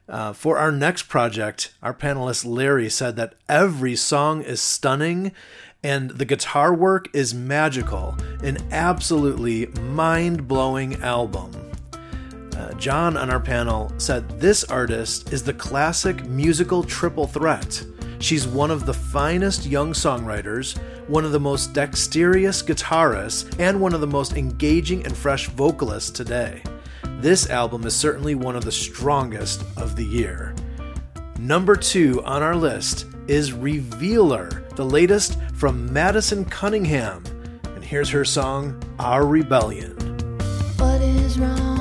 Uh, 0.08 0.32
for 0.32 0.58
our 0.58 0.72
next 0.72 1.04
project, 1.04 1.72
our 1.82 1.94
panelist 1.94 2.44
Larry 2.44 2.90
said 2.90 3.16
that 3.16 3.34
every 3.48 3.96
song 3.96 4.42
is 4.42 4.60
stunning 4.60 5.32
and 5.84 6.10
the 6.10 6.24
guitar 6.24 6.74
work 6.74 7.08
is 7.14 7.34
magical, 7.34 8.16
an 8.42 8.58
absolutely 8.70 9.66
mind 9.80 10.46
blowing 10.46 11.00
album. 11.02 11.50
Uh, 12.56 12.72
John 12.74 13.16
on 13.16 13.30
our 13.30 13.40
panel 13.40 13.92
said 13.98 14.40
this 14.40 14.64
artist 14.64 15.32
is 15.32 15.42
the 15.42 15.54
classic 15.54 16.24
musical 16.26 16.84
triple 16.84 17.26
threat. 17.26 17.82
She's 18.22 18.46
one 18.46 18.70
of 18.70 18.86
the 18.86 18.94
finest 18.94 19.66
young 19.66 19.92
songwriters, 19.92 20.78
one 21.08 21.24
of 21.24 21.32
the 21.32 21.40
most 21.40 21.72
dexterous 21.72 22.62
guitarists, 22.62 23.52
and 23.58 23.80
one 23.80 23.94
of 23.94 24.00
the 24.00 24.06
most 24.06 24.34
engaging 24.34 25.04
and 25.04 25.16
fresh 25.16 25.48
vocalists 25.48 26.10
today. 26.10 26.62
This 27.18 27.50
album 27.50 27.84
is 27.84 27.96
certainly 27.96 28.36
one 28.36 28.54
of 28.54 28.64
the 28.64 28.70
strongest 28.70 29.64
of 29.76 29.96
the 29.96 30.04
year. 30.04 30.54
Number 31.40 31.74
two 31.74 32.22
on 32.22 32.44
our 32.44 32.54
list 32.54 33.06
is 33.26 33.52
Revealer, 33.52 34.68
the 34.76 34.84
latest 34.84 35.36
from 35.54 35.92
Madison 35.92 36.44
Cunningham. 36.44 37.24
And 37.74 37.84
here's 37.84 38.10
her 38.10 38.24
song, 38.24 38.80
Our 39.00 39.26
Rebellion. 39.26 39.96
What 40.76 41.02
is 41.02 41.40
wrong? 41.40 41.71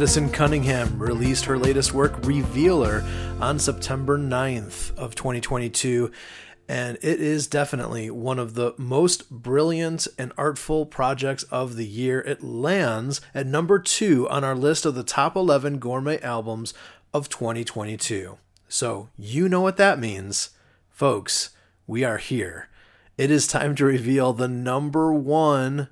Madison 0.00 0.30
Cunningham 0.30 0.98
released 0.98 1.44
her 1.44 1.58
latest 1.58 1.92
work, 1.92 2.24
Revealer, 2.24 3.04
on 3.38 3.58
September 3.58 4.16
9th 4.16 4.96
of 4.96 5.14
2022. 5.14 6.10
And 6.66 6.96
it 7.02 7.20
is 7.20 7.46
definitely 7.46 8.08
one 8.08 8.38
of 8.38 8.54
the 8.54 8.72
most 8.78 9.28
brilliant 9.28 10.08
and 10.16 10.32
artful 10.38 10.86
projects 10.86 11.42
of 11.50 11.76
the 11.76 11.86
year. 11.86 12.22
It 12.22 12.42
lands 12.42 13.20
at 13.34 13.46
number 13.46 13.78
two 13.78 14.26
on 14.30 14.42
our 14.42 14.54
list 14.54 14.86
of 14.86 14.94
the 14.94 15.02
top 15.02 15.36
11 15.36 15.78
gourmet 15.78 16.18
albums 16.22 16.72
of 17.12 17.28
2022. 17.28 18.38
So, 18.70 19.10
you 19.18 19.50
know 19.50 19.60
what 19.60 19.76
that 19.76 19.98
means. 19.98 20.48
Folks, 20.88 21.50
we 21.86 22.04
are 22.04 22.16
here. 22.16 22.70
It 23.18 23.30
is 23.30 23.46
time 23.46 23.74
to 23.74 23.84
reveal 23.84 24.32
the 24.32 24.48
number 24.48 25.12
one 25.12 25.90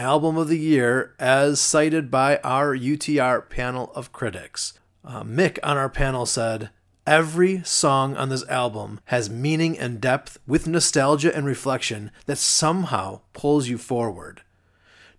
album 0.00 0.38
of 0.38 0.48
the 0.48 0.58
year 0.58 1.14
as 1.18 1.60
cited 1.60 2.10
by 2.10 2.38
our 2.38 2.74
UTR 2.74 3.48
panel 3.48 3.92
of 3.94 4.12
critics. 4.12 4.72
Uh, 5.04 5.22
Mick 5.22 5.58
on 5.62 5.76
our 5.76 5.90
panel 5.90 6.24
said, 6.24 6.70
Every 7.06 7.62
song 7.64 8.16
on 8.16 8.30
this 8.30 8.46
album 8.48 9.00
has 9.06 9.28
meaning 9.28 9.78
and 9.78 10.00
depth 10.00 10.38
with 10.46 10.66
nostalgia 10.66 11.34
and 11.34 11.44
reflection 11.44 12.10
that 12.26 12.38
somehow 12.38 13.20
pulls 13.32 13.68
you 13.68 13.76
forward. 13.78 14.42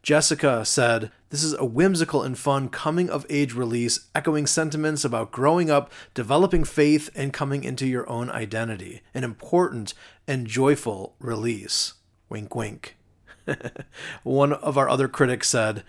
Jessica 0.02 0.66
said, 0.66 1.12
This 1.30 1.44
is 1.44 1.54
a 1.54 1.66
whimsical 1.66 2.24
and 2.24 2.38
fun 2.38 2.70
coming 2.70 3.10
of 3.10 3.26
age 3.30 3.54
release, 3.54 4.08
echoing 4.16 4.48
sentiments 4.48 5.06
about 5.06 5.32
growing 5.32 5.70
up, 5.70 5.92
developing 6.16 6.64
faith, 6.64 7.10
and 7.14 7.32
coming 7.32 7.64
into 7.64 7.86
your 7.86 8.10
own 8.10 8.32
identity. 8.32 9.02
An 9.14 9.24
important 9.24 9.94
and 10.28 10.48
joyful 10.48 11.16
release. 11.20 11.94
Wink, 12.30 12.56
wink. 12.56 12.96
One 14.24 14.54
of 14.54 14.78
our 14.78 14.90
other 14.90 15.08
critics 15.08 15.50
said, 15.50 15.84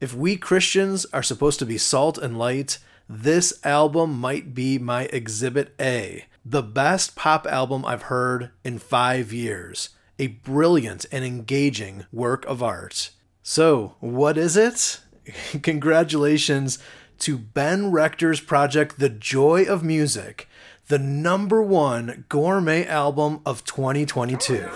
If 0.00 0.14
we 0.14 0.36
Christians 0.36 1.06
are 1.12 1.22
supposed 1.22 1.58
to 1.60 1.66
be 1.66 1.78
salt 1.78 2.18
and 2.18 2.38
light, 2.38 2.78
this 3.08 3.52
album 3.64 4.18
might 4.18 4.54
be 4.54 4.78
my 4.78 5.04
Exhibit 5.04 5.74
A, 5.80 6.24
the 6.44 6.62
best 6.62 7.16
pop 7.16 7.46
album 7.46 7.84
I've 7.84 8.02
heard 8.02 8.50
in 8.64 8.78
five 8.78 9.32
years. 9.32 9.90
A 10.18 10.28
brilliant 10.28 11.06
and 11.10 11.24
engaging 11.24 12.06
work 12.12 12.44
of 12.46 12.62
art. 12.62 13.10
So, 13.42 13.96
what 14.00 14.38
is 14.38 14.56
it? 14.56 15.00
Congratulations 15.62 16.78
to 17.20 17.38
Ben 17.38 17.90
Rector's 17.90 18.40
project, 18.40 18.98
The 18.98 19.08
Joy 19.08 19.64
of 19.64 19.82
Music, 19.82 20.48
the 20.88 20.98
number 20.98 21.62
one 21.62 22.24
gourmet 22.28 22.86
album 22.86 23.40
of 23.44 23.64
2022. 23.64 24.68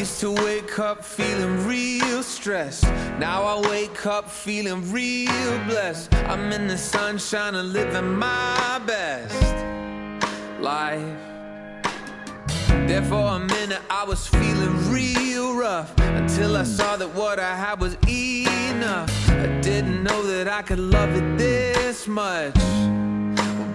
Used 0.00 0.18
to 0.18 0.32
wake 0.32 0.78
up 0.78 1.04
feeling 1.04 1.66
real 1.66 2.22
stressed. 2.22 2.84
Now 3.18 3.42
I 3.42 3.68
wake 3.68 4.06
up 4.06 4.30
feeling 4.30 4.90
real 4.90 5.58
blessed. 5.66 6.14
I'm 6.14 6.50
in 6.52 6.66
the 6.68 6.78
sunshine 6.78 7.54
and 7.54 7.74
living 7.74 8.14
my 8.14 8.80
best 8.86 9.34
life. 10.58 11.18
There 12.88 13.02
for 13.02 13.26
a 13.36 13.40
minute 13.40 13.82
I 13.90 14.04
was 14.04 14.26
feeling 14.26 14.90
real 14.90 15.54
rough 15.54 15.92
until 15.98 16.56
I 16.56 16.62
saw 16.62 16.96
that 16.96 17.14
what 17.14 17.38
I 17.38 17.54
had 17.54 17.78
was 17.78 17.98
enough. 18.08 19.12
I 19.28 19.48
didn't 19.60 20.02
know 20.02 20.22
that 20.22 20.48
I 20.48 20.62
could 20.62 20.78
love 20.78 21.14
it 21.14 21.36
this 21.36 22.08
much, 22.08 22.54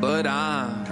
but 0.01 0.25
I'm 0.25 0.84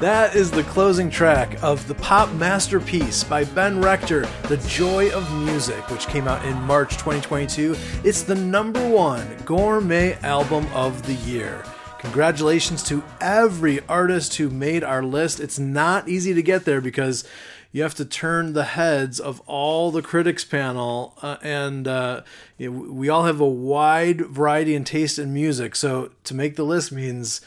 That 0.00 0.34
is 0.34 0.50
the 0.50 0.62
closing 0.62 1.10
track 1.10 1.62
of 1.62 1.86
the 1.86 1.94
pop 1.94 2.32
masterpiece 2.32 3.22
by 3.22 3.44
Ben 3.44 3.82
Rector, 3.82 4.26
The 4.48 4.56
Joy 4.66 5.10
of 5.10 5.30
Music, 5.44 5.90
which 5.90 6.06
came 6.06 6.26
out 6.26 6.42
in 6.46 6.58
March 6.62 6.92
2022. 6.92 7.76
It's 8.02 8.22
the 8.22 8.34
number 8.34 8.88
one 8.88 9.36
gourmet 9.44 10.14
album 10.22 10.66
of 10.72 11.06
the 11.06 11.12
year. 11.12 11.62
Congratulations 11.98 12.82
to 12.84 13.04
every 13.20 13.86
artist 13.88 14.36
who 14.36 14.48
made 14.48 14.82
our 14.82 15.02
list. 15.02 15.38
It's 15.38 15.58
not 15.58 16.08
easy 16.08 16.32
to 16.32 16.42
get 16.42 16.64
there 16.64 16.80
because 16.80 17.28
you 17.70 17.82
have 17.82 17.94
to 17.96 18.06
turn 18.06 18.54
the 18.54 18.64
heads 18.64 19.20
of 19.20 19.40
all 19.40 19.90
the 19.90 20.00
critics 20.00 20.46
panel, 20.46 21.14
uh, 21.20 21.36
and 21.42 21.86
uh, 21.86 22.22
we 22.58 23.10
all 23.10 23.24
have 23.24 23.38
a 23.38 23.46
wide 23.46 24.22
variety 24.22 24.74
and 24.74 24.86
taste 24.86 25.18
in 25.18 25.34
music. 25.34 25.76
So 25.76 26.10
to 26.24 26.34
make 26.34 26.56
the 26.56 26.64
list 26.64 26.90
means 26.90 27.42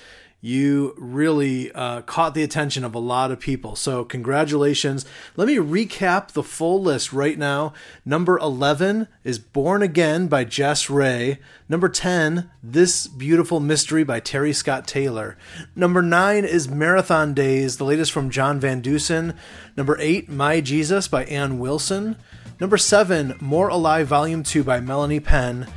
you 0.45 0.93
really 0.97 1.71
uh, 1.71 2.01
caught 2.01 2.33
the 2.33 2.43
attention 2.43 2.83
of 2.83 2.93
a 2.93 2.99
lot 2.99 3.31
of 3.31 3.39
people. 3.39 3.77
So, 3.77 4.03
congratulations. 4.03 5.05
Let 5.37 5.47
me 5.47 5.55
recap 5.55 6.31
the 6.31 6.43
full 6.43 6.81
list 6.83 7.13
right 7.13 7.37
now. 7.37 7.71
Number 8.03 8.37
11 8.37 9.07
is 9.23 9.39
Born 9.39 9.81
Again 9.81 10.27
by 10.27 10.43
Jess 10.43 10.89
Ray. 10.89 11.39
Number 11.69 11.87
10, 11.87 12.51
This 12.61 13.07
Beautiful 13.07 13.61
Mystery 13.61 14.03
by 14.03 14.19
Terry 14.19 14.51
Scott 14.51 14.85
Taylor. 14.85 15.37
Number 15.77 16.01
9 16.01 16.43
is 16.43 16.67
Marathon 16.67 17.33
Days, 17.33 17.77
the 17.77 17.85
latest 17.85 18.11
from 18.11 18.29
John 18.29 18.59
Van 18.59 18.81
Deusen. 18.81 19.37
Number 19.77 19.95
8, 19.97 20.27
My 20.27 20.59
Jesus 20.59 21.07
by 21.07 21.23
Anne 21.23 21.57
Wilson. 21.57 22.17
Number 22.59 22.77
seven, 22.77 23.35
More 23.39 23.69
Alive 23.69 24.07
Volume 24.07 24.43
2 24.43 24.61
by 24.65 24.81
Melanie 24.81 25.21
Penn. 25.21 25.67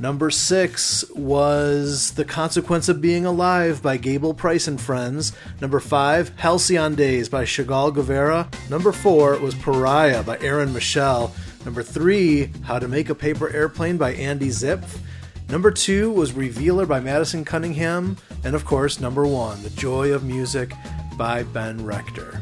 Number 0.00 0.30
six 0.30 1.04
was 1.10 2.12
The 2.12 2.24
Consequence 2.24 2.88
of 2.88 3.00
Being 3.00 3.26
Alive 3.26 3.82
by 3.82 3.96
Gable 3.96 4.32
Price 4.32 4.68
and 4.68 4.80
Friends. 4.80 5.32
Number 5.60 5.80
five, 5.80 6.30
Halcyon 6.36 6.94
Days 6.94 7.28
by 7.28 7.44
Chagall 7.44 7.92
Guevara. 7.92 8.48
Number 8.70 8.92
four 8.92 9.36
was 9.40 9.56
Pariah 9.56 10.22
by 10.22 10.38
Aaron 10.38 10.72
Michelle. 10.72 11.34
Number 11.64 11.82
three, 11.82 12.52
How 12.62 12.78
to 12.78 12.86
Make 12.86 13.10
a 13.10 13.14
Paper 13.14 13.50
Airplane 13.50 13.96
by 13.96 14.12
Andy 14.12 14.50
Zipf. 14.50 15.00
Number 15.48 15.72
two 15.72 16.12
was 16.12 16.32
Revealer 16.32 16.86
by 16.86 17.00
Madison 17.00 17.44
Cunningham. 17.44 18.16
And 18.44 18.54
of 18.54 18.64
course, 18.64 19.00
number 19.00 19.26
one, 19.26 19.60
The 19.64 19.70
Joy 19.70 20.12
of 20.12 20.22
Music 20.22 20.72
by 21.16 21.42
Ben 21.42 21.84
Rector. 21.84 22.40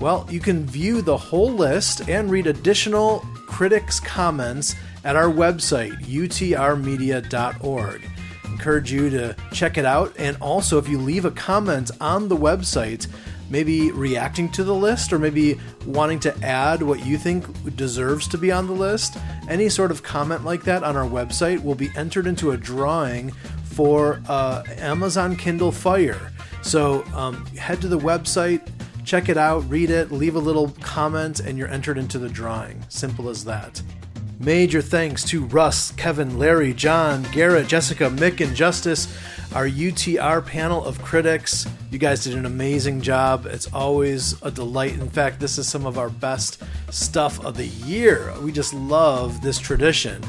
Well, 0.00 0.24
you 0.30 0.38
can 0.38 0.64
view 0.64 1.02
the 1.02 1.16
whole 1.16 1.50
list 1.50 2.08
and 2.08 2.30
read 2.30 2.46
additional 2.46 3.26
critics' 3.48 3.98
comments 3.98 4.76
at 5.06 5.14
our 5.14 5.28
website, 5.28 5.96
utrmedia.org. 6.02 8.10
Encourage 8.44 8.90
you 8.90 9.08
to 9.08 9.36
check 9.52 9.78
it 9.78 9.84
out. 9.84 10.12
And 10.18 10.36
also, 10.40 10.78
if 10.78 10.88
you 10.88 10.98
leave 10.98 11.24
a 11.24 11.30
comment 11.30 11.92
on 12.00 12.26
the 12.26 12.36
website, 12.36 13.06
maybe 13.48 13.92
reacting 13.92 14.50
to 14.50 14.64
the 14.64 14.74
list 14.74 15.12
or 15.12 15.20
maybe 15.20 15.60
wanting 15.86 16.18
to 16.18 16.36
add 16.44 16.82
what 16.82 17.06
you 17.06 17.18
think 17.18 17.76
deserves 17.76 18.26
to 18.26 18.36
be 18.36 18.50
on 18.50 18.66
the 18.66 18.72
list, 18.72 19.16
any 19.48 19.68
sort 19.68 19.92
of 19.92 20.02
comment 20.02 20.44
like 20.44 20.64
that 20.64 20.82
on 20.82 20.96
our 20.96 21.08
website 21.08 21.62
will 21.62 21.76
be 21.76 21.88
entered 21.94 22.26
into 22.26 22.50
a 22.50 22.56
drawing 22.56 23.30
for 23.62 24.20
uh, 24.28 24.64
Amazon 24.78 25.36
Kindle 25.36 25.70
Fire. 25.70 26.32
So 26.62 27.04
um, 27.14 27.46
head 27.54 27.80
to 27.82 27.86
the 27.86 27.98
website, 27.98 28.68
check 29.04 29.28
it 29.28 29.36
out, 29.36 29.60
read 29.70 29.90
it, 29.90 30.10
leave 30.10 30.34
a 30.34 30.40
little 30.40 30.70
comment, 30.80 31.38
and 31.38 31.56
you're 31.56 31.68
entered 31.68 31.96
into 31.96 32.18
the 32.18 32.28
drawing. 32.28 32.84
Simple 32.88 33.28
as 33.28 33.44
that. 33.44 33.80
Major 34.38 34.82
thanks 34.82 35.24
to 35.24 35.46
Russ, 35.46 35.92
Kevin, 35.92 36.38
Larry, 36.38 36.74
John, 36.74 37.22
Garrett, 37.32 37.68
Jessica, 37.68 38.10
Mick, 38.10 38.46
and 38.46 38.54
Justice, 38.54 39.08
our 39.54 39.66
UTR 39.66 40.44
panel 40.44 40.84
of 40.84 41.00
critics. 41.00 41.66
You 41.90 41.98
guys 41.98 42.24
did 42.24 42.34
an 42.34 42.44
amazing 42.44 43.00
job. 43.00 43.46
It's 43.46 43.72
always 43.72 44.40
a 44.42 44.50
delight. 44.50 44.92
In 44.92 45.08
fact, 45.08 45.40
this 45.40 45.56
is 45.56 45.66
some 45.66 45.86
of 45.86 45.96
our 45.96 46.10
best 46.10 46.62
stuff 46.90 47.42
of 47.46 47.56
the 47.56 47.66
year. 47.66 48.34
We 48.42 48.52
just 48.52 48.74
love 48.74 49.40
this 49.40 49.58
tradition. 49.58 50.22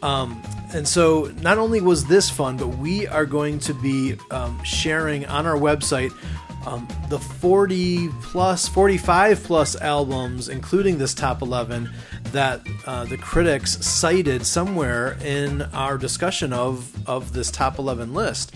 Um, 0.00 0.40
and 0.72 0.86
so, 0.86 1.32
not 1.42 1.58
only 1.58 1.80
was 1.80 2.06
this 2.06 2.30
fun, 2.30 2.56
but 2.56 2.68
we 2.68 3.08
are 3.08 3.26
going 3.26 3.58
to 3.60 3.74
be 3.74 4.16
um, 4.30 4.62
sharing 4.62 5.26
on 5.26 5.46
our 5.46 5.56
website 5.56 6.12
um, 6.66 6.86
the 7.08 7.18
40 7.18 8.08
plus, 8.22 8.68
45 8.68 9.42
plus 9.44 9.80
albums, 9.80 10.48
including 10.48 10.98
this 10.98 11.14
top 11.14 11.42
11, 11.42 11.90
that 12.32 12.60
uh, 12.86 13.04
the 13.04 13.16
critics 13.16 13.84
cited 13.84 14.44
somewhere 14.44 15.16
in 15.24 15.62
our 15.62 15.96
discussion 15.96 16.52
of, 16.52 16.92
of 17.08 17.32
this 17.32 17.50
top 17.50 17.78
11 17.78 18.12
list. 18.12 18.54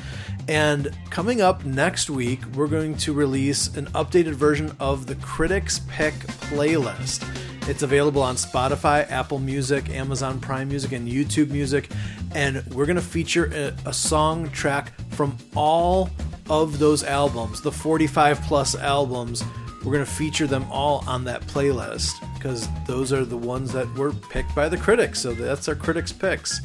And 0.48 0.96
coming 1.10 1.40
up 1.40 1.64
next 1.64 2.10
week, 2.10 2.40
we're 2.54 2.66
going 2.66 2.96
to 2.98 3.12
release 3.12 3.74
an 3.76 3.86
updated 3.86 4.34
version 4.34 4.76
of 4.78 5.06
the 5.06 5.14
Critics 5.16 5.80
Pick 5.88 6.14
playlist. 6.14 7.26
It's 7.66 7.82
available 7.82 8.20
on 8.20 8.36
Spotify, 8.36 9.10
Apple 9.10 9.38
Music, 9.38 9.88
Amazon 9.88 10.38
Prime 10.38 10.68
Music, 10.68 10.92
and 10.92 11.08
YouTube 11.08 11.48
Music. 11.48 11.90
And 12.34 12.62
we're 12.74 12.84
going 12.84 12.96
to 12.96 13.02
feature 13.02 13.50
a, 13.54 13.88
a 13.88 13.92
song 13.92 14.50
track 14.50 14.92
from 15.12 15.34
all 15.56 16.10
of 16.50 16.78
those 16.78 17.02
albums, 17.04 17.62
the 17.62 17.72
45 17.72 18.42
plus 18.42 18.74
albums. 18.74 19.42
We're 19.82 19.92
going 19.92 20.04
to 20.04 20.10
feature 20.10 20.46
them 20.46 20.66
all 20.70 21.04
on 21.06 21.24
that 21.24 21.40
playlist 21.42 22.12
because 22.34 22.68
those 22.86 23.14
are 23.14 23.24
the 23.24 23.38
ones 23.38 23.72
that 23.72 23.92
were 23.94 24.12
picked 24.12 24.54
by 24.54 24.68
the 24.68 24.76
critics. 24.76 25.20
So 25.20 25.32
that's 25.32 25.66
our 25.66 25.74
critics' 25.74 26.12
picks. 26.12 26.60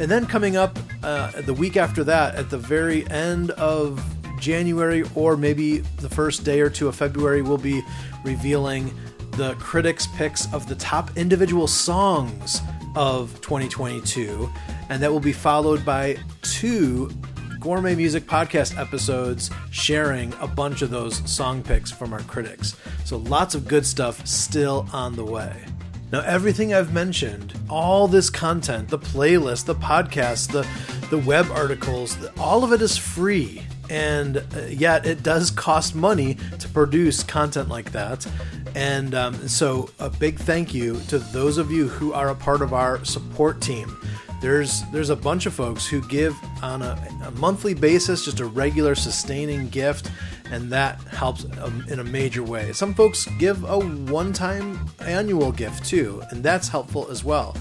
And 0.00 0.10
then 0.10 0.26
coming 0.26 0.56
up 0.56 0.76
uh, 1.04 1.40
the 1.42 1.54
week 1.54 1.76
after 1.76 2.02
that, 2.02 2.34
at 2.34 2.50
the 2.50 2.58
very 2.58 3.08
end 3.10 3.52
of 3.52 4.04
January 4.40 5.04
or 5.14 5.36
maybe 5.36 5.78
the 5.98 6.08
first 6.08 6.42
day 6.42 6.60
or 6.60 6.68
two 6.68 6.88
of 6.88 6.96
February, 6.96 7.42
we'll 7.42 7.58
be 7.58 7.80
revealing 8.24 8.92
the 9.32 9.54
critics' 9.54 10.06
picks 10.06 10.52
of 10.52 10.68
the 10.68 10.74
top 10.74 11.16
individual 11.16 11.66
songs 11.66 12.60
of 12.94 13.40
2022. 13.40 14.50
And 14.88 15.02
that 15.02 15.10
will 15.10 15.20
be 15.20 15.32
followed 15.32 15.84
by 15.84 16.18
two 16.42 17.10
gourmet 17.58 17.94
music 17.94 18.24
podcast 18.24 18.76
episodes 18.78 19.50
sharing 19.70 20.34
a 20.40 20.46
bunch 20.46 20.82
of 20.82 20.90
those 20.90 21.28
song 21.30 21.62
picks 21.62 21.90
from 21.90 22.12
our 22.12 22.22
critics. 22.22 22.76
So 23.04 23.18
lots 23.18 23.54
of 23.54 23.68
good 23.68 23.86
stuff 23.86 24.26
still 24.26 24.88
on 24.92 25.16
the 25.16 25.24
way. 25.24 25.64
Now, 26.12 26.20
everything 26.20 26.74
I've 26.74 26.92
mentioned, 26.92 27.58
all 27.70 28.06
this 28.06 28.28
content, 28.28 28.88
the 28.88 28.98
playlist, 28.98 29.64
the 29.64 29.74
podcast, 29.74 30.52
the, 30.52 30.66
the 31.08 31.16
web 31.16 31.50
articles, 31.50 32.18
all 32.36 32.64
of 32.64 32.72
it 32.72 32.82
is 32.82 32.98
free. 32.98 33.62
And 33.88 34.38
uh, 34.38 34.66
yet, 34.68 35.06
it 35.06 35.22
does 35.22 35.50
cost 35.50 35.94
money 35.94 36.36
to 36.58 36.68
produce 36.68 37.22
content 37.22 37.70
like 37.70 37.92
that. 37.92 38.26
And 38.74 39.14
um, 39.14 39.48
so, 39.48 39.90
a 39.98 40.08
big 40.08 40.38
thank 40.38 40.72
you 40.72 41.00
to 41.08 41.18
those 41.18 41.58
of 41.58 41.70
you 41.70 41.88
who 41.88 42.12
are 42.12 42.30
a 42.30 42.34
part 42.34 42.62
of 42.62 42.72
our 42.72 43.04
support 43.04 43.60
team. 43.60 43.96
There's 44.40 44.82
there's 44.90 45.10
a 45.10 45.16
bunch 45.16 45.46
of 45.46 45.54
folks 45.54 45.86
who 45.86 46.00
give 46.08 46.36
on 46.62 46.82
a, 46.82 46.98
a 47.24 47.30
monthly 47.32 47.74
basis, 47.74 48.24
just 48.24 48.40
a 48.40 48.46
regular 48.46 48.94
sustaining 48.94 49.68
gift, 49.68 50.10
and 50.50 50.70
that 50.70 51.00
helps 51.04 51.46
um, 51.60 51.84
in 51.88 52.00
a 52.00 52.04
major 52.04 52.42
way. 52.42 52.72
Some 52.72 52.92
folks 52.92 53.26
give 53.38 53.62
a 53.62 53.78
one-time 53.78 54.84
annual 55.00 55.52
gift 55.52 55.84
too, 55.84 56.22
and 56.30 56.42
that's 56.42 56.66
helpful 56.66 57.08
as 57.08 57.22
well. 57.22 57.56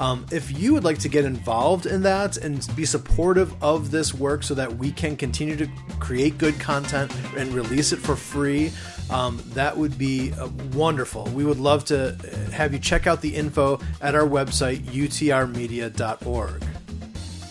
Um, 0.00 0.26
if 0.32 0.58
you 0.58 0.74
would 0.74 0.84
like 0.84 0.98
to 1.00 1.08
get 1.08 1.24
involved 1.24 1.86
in 1.86 2.02
that 2.02 2.36
and 2.36 2.66
be 2.74 2.84
supportive 2.84 3.54
of 3.62 3.90
this 3.90 4.12
work 4.12 4.42
so 4.42 4.54
that 4.54 4.76
we 4.76 4.90
can 4.90 5.16
continue 5.16 5.56
to 5.56 5.68
create 6.00 6.36
good 6.38 6.58
content 6.58 7.14
and 7.36 7.52
release 7.52 7.92
it 7.92 7.98
for 7.98 8.16
free, 8.16 8.72
um, 9.10 9.40
that 9.48 9.76
would 9.76 9.96
be 9.96 10.32
uh, 10.32 10.48
wonderful. 10.72 11.24
We 11.26 11.44
would 11.44 11.60
love 11.60 11.84
to 11.86 12.16
have 12.52 12.72
you 12.72 12.78
check 12.78 13.06
out 13.06 13.20
the 13.20 13.34
info 13.34 13.80
at 14.00 14.14
our 14.14 14.26
website, 14.26 14.80
utrmedia.org. 14.80 16.64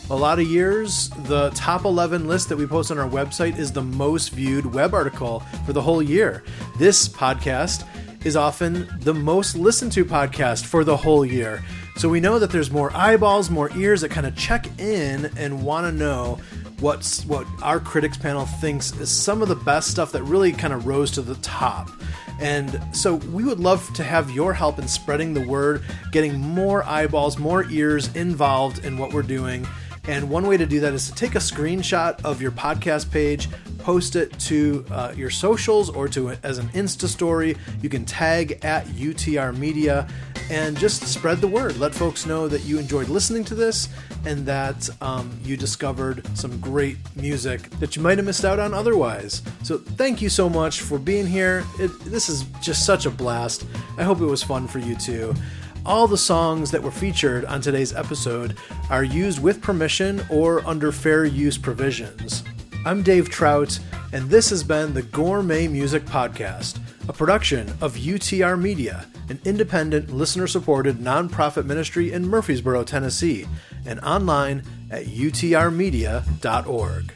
A 0.10 0.14
lot 0.14 0.38
of 0.38 0.46
years, 0.46 1.10
the 1.28 1.50
top 1.52 1.86
11 1.86 2.28
list 2.28 2.50
that 2.50 2.58
we 2.58 2.68
post 2.68 2.92
on 2.92 3.00
our 3.00 3.10
website 3.10 3.58
is 3.58 3.72
the 3.72 3.82
most 3.82 4.30
viewed 4.30 4.66
web 4.66 4.94
article 4.94 5.40
for 5.66 5.72
the 5.72 5.82
whole 5.82 6.02
year. 6.02 6.44
This 6.78 7.08
podcast 7.08 7.88
is 8.26 8.36
often 8.36 8.88
the 9.02 9.14
most 9.14 9.56
listened 9.56 9.92
to 9.94 10.06
podcast 10.06 10.66
for 10.66 10.84
the 10.84 10.98
whole 10.98 11.26
year. 11.26 11.64
So 11.98 12.10
we 12.10 12.20
know 12.20 12.40
that 12.40 12.50
there's 12.50 12.72
more 12.72 12.92
eyeballs, 12.96 13.50
more 13.50 13.70
ears 13.78 14.02
that 14.02 14.10
kind 14.10 14.26
of 14.26 14.36
check 14.36 14.68
in 14.80 15.32
and 15.38 15.64
want 15.64 15.86
to 15.86 15.92
know 15.92 16.40
what's 16.80 17.26
what 17.26 17.46
our 17.62 17.80
critics 17.80 18.18
panel 18.18 18.46
thinks 18.46 18.92
is 19.00 19.10
some 19.10 19.42
of 19.42 19.48
the 19.48 19.56
best 19.56 19.90
stuff 19.90 20.12
that 20.12 20.24
really 20.24 20.52
kind 20.52 20.74
of 20.74 20.88
rose 20.88 21.12
to 21.12 21.22
the 21.22 21.36
top. 21.36 21.90
And 22.40 22.82
so 22.92 23.16
we 23.16 23.44
would 23.46 23.60
love 23.60 23.94
to 23.94 24.04
have 24.04 24.32
your 24.32 24.54
help 24.54 24.80
in 24.80 24.88
spreading 24.88 25.34
the 25.34 25.48
word, 25.48 25.84
getting 26.12 26.38
more 26.40 26.84
eyeballs, 26.84 27.38
more 27.38 27.70
ears 27.70 28.14
involved 28.16 28.84
in 28.84 28.98
what 28.98 29.14
we're 29.14 29.22
doing. 29.22 29.68
And 30.08 30.30
one 30.30 30.48
way 30.48 30.58
to 30.58 30.66
do 30.66 30.80
that 30.82 30.94
is 30.94 31.10
to 31.10 31.16
take 31.16 31.36
a 31.36 31.40
screenshot 31.40 32.24
of 32.26 32.42
your 32.42 32.52
podcast 32.52 33.10
page, 33.10 33.48
post 33.78 34.16
it 34.16 34.38
to 34.40 34.86
uh, 34.92 35.14
your 35.16 35.30
socials 35.30 35.90
or 35.90 36.08
to 36.10 36.30
it 36.30 36.40
as 36.44 36.58
an 36.58 36.68
Insta 36.70 37.08
story. 37.08 37.56
You 37.82 37.90
can 37.90 38.04
tag 38.04 38.60
at 38.64 38.86
UTR 38.88 39.58
Media 39.58 40.08
and 40.50 40.78
just 40.78 41.04
spread 41.04 41.40
the 41.40 41.48
word. 41.48 41.78
Let 41.78 41.96
folks 41.96 42.26
know 42.26 42.50
that 42.50 42.66
you 42.66 42.80
enjoyed 42.80 43.08
listening 43.08 43.46
to 43.46 43.56
this 43.56 43.88
and 44.26 44.46
that 44.46 44.90
um, 45.02 45.32
you 45.44 45.56
discovered 45.56 46.26
some 46.38 46.60
great 46.60 46.98
music 47.16 47.70
that 47.80 47.96
you 47.96 48.02
might 48.02 48.18
have 48.18 48.26
missed 48.26 48.46
out 48.46 48.60
on 48.60 48.74
otherwise. 48.74 49.42
So 49.64 49.78
thank 49.78 50.22
you 50.22 50.30
so 50.30 50.50
much 50.50 50.82
for 50.82 51.00
being 51.00 51.26
here. 51.26 51.64
It, 51.80 51.88
this 52.06 52.28
is 52.28 52.44
just 52.62 52.86
such 52.86 53.06
a 53.06 53.10
blast. 53.10 53.66
I 53.98 54.04
hope 54.04 54.20
it 54.20 54.26
was 54.26 54.44
fun 54.44 54.68
for 54.68 54.80
you 54.80 54.96
too. 54.96 55.34
All 55.86 56.08
the 56.08 56.18
songs 56.18 56.72
that 56.72 56.82
were 56.82 56.92
featured 56.92 57.44
on 57.44 57.60
today's 57.60 57.94
episode 57.94 58.56
are 58.90 59.04
used 59.04 59.44
with 59.44 59.62
permission 59.62 60.26
or 60.30 60.66
under 60.66 60.94
fair 60.94 61.26
use 61.26 61.58
provisions. 61.58 62.42
I'm 62.86 63.04
Dave 63.04 63.30
Trout, 63.30 63.80
and 64.14 64.30
this 64.30 64.50
has 64.50 64.64
been 64.64 64.94
the 64.94 65.02
Gourmet 65.02 65.68
Music 65.68 66.06
Podcast, 66.06 66.80
a 67.10 67.14
production 67.14 67.68
of 67.82 67.98
UTR 67.98 68.62
Media, 68.62 69.06
an 69.28 69.42
independent, 69.44 70.10
listener 70.10 70.48
supported 70.48 71.00
nonprofit 71.00 71.66
ministry 71.66 72.14
in 72.14 72.30
Murfreesboro, 72.30 72.86
Tennessee, 72.86 73.46
and 73.86 74.00
online 74.00 74.64
at 74.90 75.04
utrmedia.org. 75.06 77.14